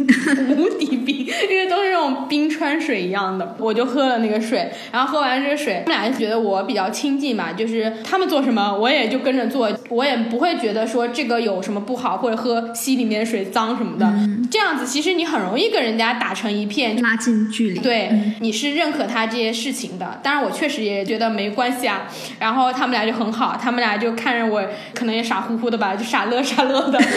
[0.57, 3.57] 无敌冰，因为都是那种冰川水一样的。
[3.59, 14.13] 我就喝了那个水，然后喝完这个水，他们俩就觉得我比较亲近嘛，就是他们做什么我也就跟着做，我也不会觉得说这个有什么不好，或者喝溪里面的水脏什么的。
[14.51, 17.81] 这样子其实你很容易跟人家打成一片，拉近距离。
[17.81, 18.11] 对，
[18.41, 20.21] 你是认可他这些事情的。
[20.23, 22.03] 当然，我确实也觉得没关系啊。
[22.39, 24.63] 然后他们俩就很好，他们俩就看着我，
[24.95, 26.99] 可能也傻乎乎的吧，就傻乐傻乐的。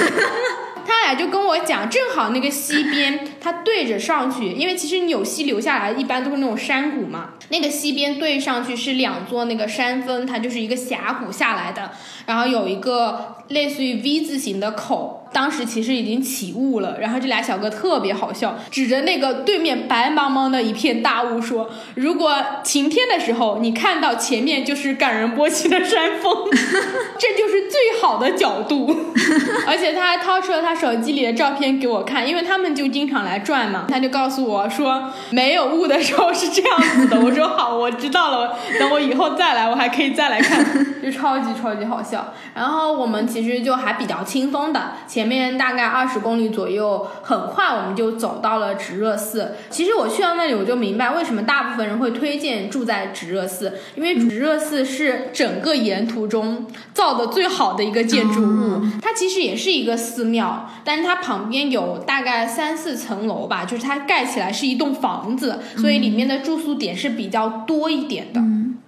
[0.88, 7.32] 他俩就跟我讲，正好那个溪边，它对着上去，因为其实你有溪流下来，一般都是那种山谷嘛。
[7.50, 11.92] 那个溪边对上去是两座那个山峰，它就是一个峡谷下来的，
[12.26, 15.24] 然后有一个类似于 V 字形的口。
[15.34, 22.34] 当时其实已经起雾了，然后这俩小哥特别好笑，指着那个对面白茫茫的一片大雾说：“如果
[22.64, 26.34] 晴天的时候你看到前面就是感人波齐的山峰，
[27.20, 28.90] 这就是最好的角度。”
[29.68, 37.20] 而且他还掏出了他手机里的照片给我看，因为他们就经常来转嘛，他就告诉我说没有雾的时候是这样子的。
[37.22, 40.66] 我说好，我知道了，等我以后再来，我还可以再来看，
[41.04, 42.34] 就超级超级好笑。
[42.54, 49.56] 然后我们其实就还比较轻松的，前面大概二十公里左右，很快我们就走到了直热寺。
[49.70, 58.82] 其实我去到那里，我就明白为什么大部分人会推荐住在直热寺，因为直热寺是整个沿途中造的最好的一个建筑物。
[59.02, 68.39] 它其实也是一个寺庙，但是它旁边有大概三四层楼吧，就是它盖起来是一栋房子，所以里面的住宿点是比较多一点的。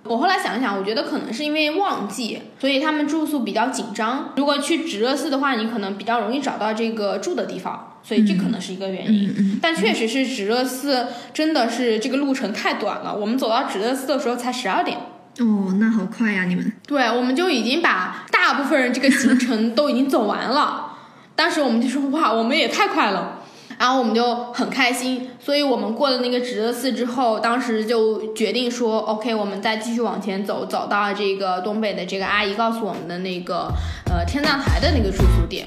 [0.04, 4.34] 我后来想一想，我觉得可能是因为旺季，所以他们住宿比较紧张。
[4.38, 9.60] 如果去直热寺的话，你可能比较容易找到这个住的地方，所以这可能是一个原因。
[9.62, 14.98] 但确实是直热寺真的是这个路程太短了，我们走到直热寺的时候才十二点。
[15.40, 16.74] 哦，那好快呀，你们。
[16.88, 20.88] 对，我们就已经把大部分人这个行程都已经走完了。
[21.36, 23.39] 当时我们就说哇，我们也太快了。
[23.80, 33.72] 然后我们就很开心，所以我们过了那个值得寺之后，当时就决定说，OK，我们再继续往前走，走到这个东北的这个阿姨告诉我们的那个
[34.12, 35.66] 呃天葬台的那个住宿点。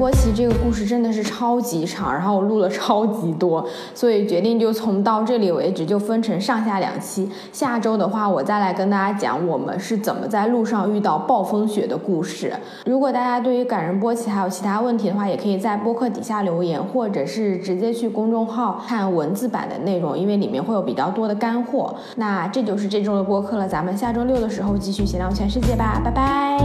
[0.00, 3.62] 波奇这个故事真的是超级长，然后我录了超级多，
[3.94, 7.28] 所以决定就从到这里为止，就分成上下两期。
[7.52, 12.50] 下周的话，我再来跟大家讲我们是怎么在路上遇到暴风雪的故事。
[12.86, 21.94] 如果大家对于感人波奇还有其他问题的话，也可以在播客底下留言，或者是直接去公众号看文字版的内容，因为里面会有比较多的干货。
[22.16, 26.58] 那这就是这周的播客了，咱们下周六的时候继续闲聊全世界吧，拜拜。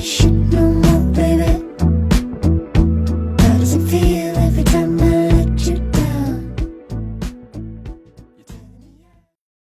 [0.00, 1.59] should know, baby.